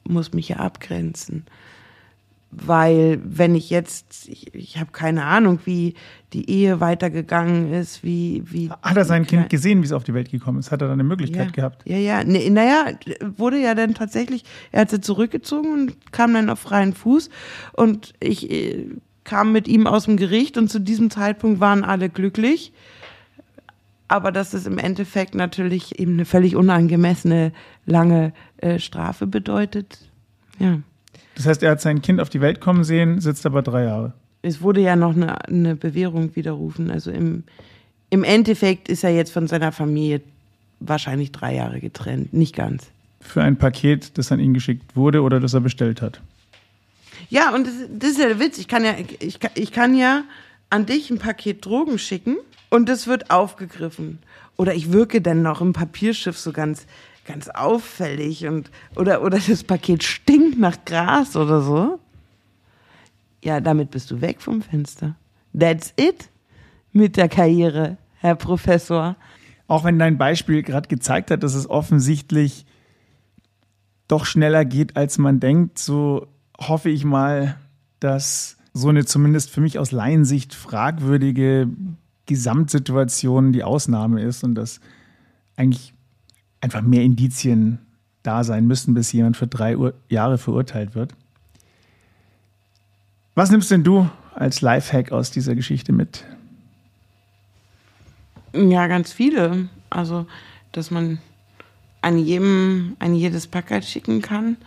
muss 0.03 0.34
mich 0.34 0.49
ja 0.49 0.58
abgrenzen. 0.58 1.45
Weil 2.65 3.19
wenn 3.23 3.55
ich 3.55 3.69
jetzt, 3.69 4.27
ich, 4.27 4.53
ich 4.53 4.77
habe 4.77 4.91
keine 4.91 5.25
Ahnung, 5.25 5.59
wie 5.65 5.93
die 6.33 6.49
Ehe 6.49 6.79
weitergegangen 6.79 7.71
ist, 7.73 8.03
wie, 8.03 8.43
wie. 8.45 8.69
hat 8.69 8.97
er 8.97 9.05
sein. 9.05 9.25
Kind 9.25 9.49
gesehen, 9.49 9.81
wie 9.81 9.85
es 9.85 9.91
auf 9.91 10.03
die 10.03 10.13
Welt 10.13 10.31
gekommen 10.31 10.59
ist? 10.59 10.71
Hat 10.71 10.81
er 10.81 10.87
da 10.87 10.93
eine 10.93 11.03
Möglichkeit 11.03 11.47
ja. 11.47 11.51
gehabt? 11.51 11.81
Ja, 11.85 11.97
ja. 11.97 12.23
Nee, 12.23 12.49
naja, 12.49 12.85
wurde 13.37 13.59
ja 13.59 13.75
dann 13.75 13.93
tatsächlich, 13.93 14.43
er 14.71 14.81
hat 14.81 14.89
sie 14.89 15.01
zurückgezogen 15.01 15.71
und 15.71 16.11
kam 16.11 16.33
dann 16.33 16.49
auf 16.49 16.59
freien 16.59 16.93
Fuß. 16.93 17.29
Und 17.73 18.13
ich 18.19 18.49
äh, 18.49 18.89
kam 19.23 19.51
mit 19.51 19.67
ihm 19.67 19.87
aus 19.87 20.05
dem 20.05 20.17
Gericht 20.17 20.57
und 20.57 20.69
zu 20.69 20.79
diesem 20.79 21.09
Zeitpunkt 21.09 21.59
waren 21.59 21.83
alle 21.83 22.09
glücklich. 22.09 22.73
Aber 24.07 24.31
dass 24.31 24.53
es 24.53 24.65
im 24.65 24.77
Endeffekt 24.77 25.35
natürlich 25.35 25.99
eben 25.99 26.13
eine 26.13 26.25
völlig 26.25 26.55
unangemessene 26.55 27.51
lange 27.85 28.33
äh, 28.57 28.79
Strafe 28.79 29.27
bedeutet. 29.27 29.99
Ja. 30.59 30.79
Das 31.38 31.45
heißt, 31.45 31.62
er 31.62 31.71
hat 31.71 31.82
sein 31.82 32.02
Kind 32.02 32.19
auf 32.19 32.30
die 32.30 32.41
Welt 32.41 32.60
kommen 32.60 32.84
sehen, 32.84 33.21
sitzt 33.21 33.45
aber 33.45 33.62
drei 33.62 33.84
Jahre. 33.84 34.13
Es 34.41 34.62
wurde 34.62 34.82
ja 34.82 34.95
noch 34.95 35.15
eine, 35.15 35.45
eine 35.47 35.76
Bewährung 35.76 36.36
widerrufen. 36.36 36.89
Also 36.89 37.12
im, 37.12 37.43
im 38.10 38.23
Endeffekt 38.23 38.89
ist 38.89 39.04
er 39.04 39.12
jetzt 39.12 39.32
von 39.32 39.47
seiner 39.47 39.71
Familie 39.71 40.21
wahrscheinlich 40.80 41.32
drei 41.32 41.56
Jahre 41.56 41.80
getrennt. 41.80 42.34
Nicht 42.34 42.56
ganz. 42.56 42.88
Für 43.21 43.43
ein 43.43 43.56
Paket, 43.56 44.17
das 44.17 44.32
an 44.32 44.39
ihn 44.39 44.56
geschickt 44.56 44.95
wurde 44.95 45.21
oder 45.21 45.39
das 45.39 45.54
er 45.54 45.62
bestellt 45.62 46.02
hat. 46.02 46.21
Ja, 47.30 47.54
und 47.54 47.67
das, 47.67 47.73
das 48.00 48.12
ist 48.12 48.19
ja 48.19 48.28
der 48.28 48.39
Witz. 48.39 48.58
Ich 48.58 48.67
kann 48.67 48.84
ja, 48.84 48.95
ich, 49.19 49.38
ich 49.54 49.71
kann 49.71 49.95
ja 49.95 50.23
an 50.71 50.88
dich 50.88 51.12
ein 51.12 51.19
Paket 51.19 51.63
Drogen 51.63 52.00
schicken 52.00 52.38
und 52.71 52.89
das 52.89 53.06
wird 53.06 53.30
aufgegriffen. 53.30 54.19
Oder 54.56 54.73
ich 54.73 54.91
wirke 54.91 55.21
dann 55.21 55.43
noch 55.43 55.62
im 55.62 55.73
Papierschiff 55.73 56.38
so 56.38 56.52
ganz, 56.52 56.88
ganz 57.27 57.49
auffällig 57.49 58.47
und, 58.47 58.71
oder, 58.95 59.21
oder 59.21 59.37
das 59.37 59.63
Paket 59.63 60.03
stinkt 60.03 60.57
nach 60.57 60.83
Gras 60.85 61.35
oder 61.35 61.61
so. 61.61 61.99
Ja, 63.43 63.59
damit 63.59 63.91
bist 63.91 64.09
du 64.09 64.21
weg 64.21 64.41
vom 64.41 64.61
Fenster. 64.61 65.15
That's 65.57 65.93
it 65.97 66.29
mit 66.91 67.17
der 67.17 67.29
Karriere, 67.29 67.97
Herr 68.19 68.35
Professor. 68.35 69.15
Auch 69.67 69.83
wenn 69.83 69.99
dein 69.99 70.17
Beispiel 70.17 70.63
gerade 70.63 70.87
gezeigt 70.87 71.29
hat, 71.29 71.43
dass 71.43 71.53
es 71.53 71.69
offensichtlich 71.69 72.65
doch 74.07 74.25
schneller 74.25 74.65
geht, 74.65 74.95
als 74.95 75.17
man 75.17 75.39
denkt, 75.39 75.77
so 75.77 76.27
hoffe 76.57 76.89
ich 76.89 77.03
mal, 77.03 77.57
dass 77.99 78.57
so 78.73 78.89
eine 78.89 79.05
zumindest 79.05 79.49
für 79.49 79.61
mich 79.61 79.79
aus 79.79 79.91
Laiensicht 79.91 80.53
fragwürdige 80.53 81.67
Gesamtsituation 82.25 83.51
die 83.51 83.63
Ausnahme 83.63 84.21
ist 84.21 84.43
und 84.43 84.55
dass 84.55 84.79
eigentlich 85.55 85.93
einfach 86.67 86.82
mehr 86.82 87.04
Indizien 87.04 87.79
da 88.23 88.44
sein 88.44 88.67
müssen, 88.67 88.94
bis 88.94 89.13
jemand 89.13 89.37
für 89.37 89.48
drei 89.48 89.77
Ur 89.77 89.94
Jahre 90.10 90.37
verurteilt 90.37 90.96
wird. 90.96 91.13
Was 93.35 93.52
nimmst 93.52 93.71
denn 93.71 93.85
du 93.85 94.10
als 94.35 94.60
Lifehack 94.60 95.13
aus 95.13 95.31
dieser 95.31 95.56
Geschichte 95.56 95.94
mit? 95.94 96.25
Ja, 98.54 98.87
ganz 98.87 99.13
viele. 99.13 99.69
Also, 99.89 100.27
dass 100.73 100.91
man 100.91 101.19
an 102.02 102.17
jedem, 102.17 102.98
an 103.00 103.15
jedes 103.15 103.48
Packerl 103.48 103.81
schicken 103.81 104.21
kann. 104.21 104.58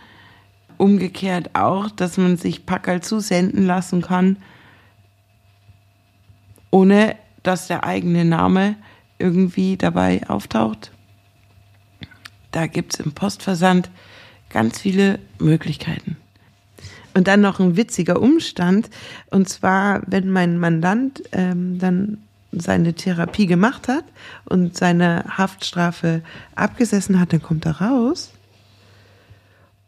Umgekehrt 0.77 1.51
auch, 1.53 1.91
dass 1.91 2.17
man 2.17 2.37
sich 2.37 2.65
Packerl 2.65 3.01
zusenden 3.01 3.67
lassen 3.67 4.01
kann, 4.01 4.37
ohne 6.71 7.15
dass 7.43 7.67
der 7.67 7.83
eigene 7.83 8.25
Name 8.25 8.75
irgendwie 9.19 9.77
dabei 9.77 10.27
auftaucht. 10.27 10.91
Da 12.51 12.67
gibt 12.67 12.93
es 12.93 12.99
im 12.99 13.13
Postversand 13.13 13.89
ganz 14.49 14.79
viele 14.79 15.19
Möglichkeiten. 15.39 16.17
Und 17.13 17.27
dann 17.27 17.41
noch 17.41 17.59
ein 17.59 17.75
witziger 17.75 18.21
Umstand. 18.21 18.89
Und 19.29 19.49
zwar, 19.49 20.01
wenn 20.07 20.29
mein 20.29 20.57
Mandant 20.57 21.23
ähm, 21.31 21.77
dann 21.79 22.19
seine 22.51 22.93
Therapie 22.93 23.45
gemacht 23.45 23.87
hat 23.87 24.03
und 24.45 24.77
seine 24.77 25.25
Haftstrafe 25.37 26.21
abgesessen 26.55 27.19
hat, 27.19 27.33
dann 27.33 27.41
kommt 27.41 27.65
er 27.65 27.81
raus. 27.81 28.31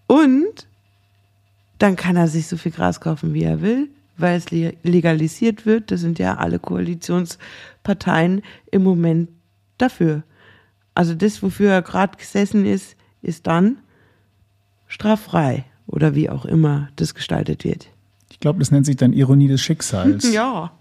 Und 0.08 0.68
dann 1.80 1.96
kann 1.96 2.16
er 2.16 2.28
sich 2.28 2.48
so 2.48 2.56
viel 2.56 2.72
Gras 2.72 3.02
kaufen, 3.02 3.34
wie 3.34 3.44
er 3.44 3.62
will, 3.62 3.90
weil 4.18 4.38
es 4.38 4.50
legalisiert 4.52 5.66
wird. 5.66 5.92
Das 5.92 6.02
sind 6.02 6.20
ja 6.20 6.36
alle 6.36 6.60
Koalitionsparteien 6.60 8.42
im 8.72 8.84
Moment 8.84 9.30
dafür. 9.78 10.24
Also 10.96 11.16
das, 11.16 11.42
wofür 11.42 11.72
er 11.72 11.82
gerade 11.82 12.18
gesessen 12.18 12.66
ist, 12.66 12.96
ist 13.22 13.48
dann 13.48 13.78
straffrei 14.88 15.66
oder 15.88 16.16
wie 16.16 16.30
auch 16.30 16.46
immer 16.46 16.90
das 16.96 17.16
gestaltet 17.16 17.64
wird. 17.64 17.88
Ich 18.32 18.40
glaube, 18.40 18.60
das 18.60 18.72
nennt 18.72 18.86
sich 18.86 18.96
dann 18.96 19.14
Ironie 19.14 19.48
des 19.48 19.62
Schicksals. 19.62 20.32
ja. 20.34 20.72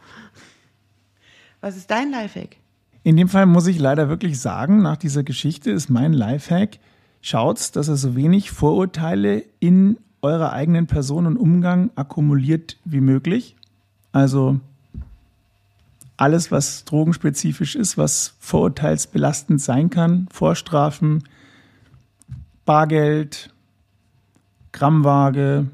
Was 1.60 1.76
ist 1.76 1.90
dein 1.90 2.10
Lifehack? 2.10 2.56
In 3.04 3.16
dem 3.16 3.28
Fall 3.28 3.46
muss 3.46 3.66
ich 3.66 3.78
leider 3.78 4.08
wirklich 4.08 4.38
sagen, 4.38 4.82
nach 4.82 4.96
dieser 4.96 5.22
Geschichte 5.22 5.70
ist 5.70 5.88
mein 5.88 6.12
Lifehack, 6.12 6.78
schaut, 7.20 7.74
dass 7.76 7.88
er 7.88 7.96
so 7.96 8.14
wenig 8.14 8.50
Vorurteile 8.50 9.44
in 9.60 9.98
eurer 10.22 10.52
eigenen 10.52 10.86
Person 10.86 11.26
und 11.26 11.36
Umgang 11.36 11.90
akkumuliert 11.96 12.78
wie 12.84 13.00
möglich. 13.00 13.56
Also 14.12 14.60
alles, 16.16 16.50
was 16.50 16.84
drogenspezifisch 16.84 17.74
ist, 17.74 17.98
was 17.98 18.34
vorurteilsbelastend 18.38 19.60
sein 19.60 19.90
kann, 19.90 20.28
Vorstrafen, 20.30 21.24
Bargeld, 22.64 23.50
Grammwaage 24.72 25.66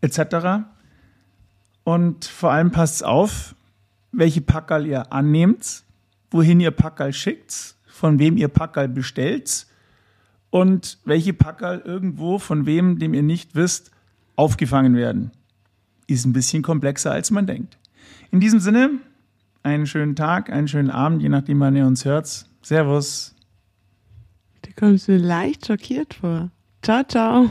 etc. 0.00 0.64
Und 1.84 2.24
vor 2.24 2.52
allem 2.52 2.70
passt 2.70 3.04
auf, 3.04 3.54
welche 4.12 4.40
Packerl 4.40 4.86
ihr 4.86 5.12
annehmt, 5.12 5.82
wohin 6.30 6.60
ihr 6.60 6.70
Packerl 6.70 7.12
schickt, 7.12 7.74
von 7.86 8.18
wem 8.18 8.36
ihr 8.36 8.48
Packerl 8.48 8.88
bestellt 8.88 9.66
und 10.50 10.98
welche 11.04 11.32
Packerl 11.32 11.80
irgendwo 11.80 12.38
von 12.38 12.66
wem, 12.66 12.98
dem 12.98 13.14
ihr 13.14 13.22
nicht 13.22 13.54
wisst, 13.54 13.90
aufgefangen 14.36 14.94
werden. 14.94 15.30
Ist 16.06 16.24
ein 16.24 16.32
bisschen 16.32 16.62
komplexer, 16.62 17.12
als 17.12 17.30
man 17.30 17.46
denkt. 17.46 17.76
In 18.30 18.40
diesem 18.40 18.60
Sinne, 18.60 18.90
einen 19.68 19.86
schönen 19.86 20.16
Tag, 20.16 20.50
einen 20.50 20.68
schönen 20.68 20.90
Abend, 20.90 21.22
je 21.22 21.28
nachdem, 21.28 21.60
wann 21.60 21.76
ihr 21.76 21.86
uns 21.86 22.04
hört. 22.04 22.46
Servus. 22.62 23.34
Du 24.62 24.70
kommst 24.76 25.08
mir 25.08 25.18
leicht 25.18 25.66
schockiert 25.66 26.14
vor. 26.14 26.50
Ciao, 26.82 27.02
ciao. 27.04 27.50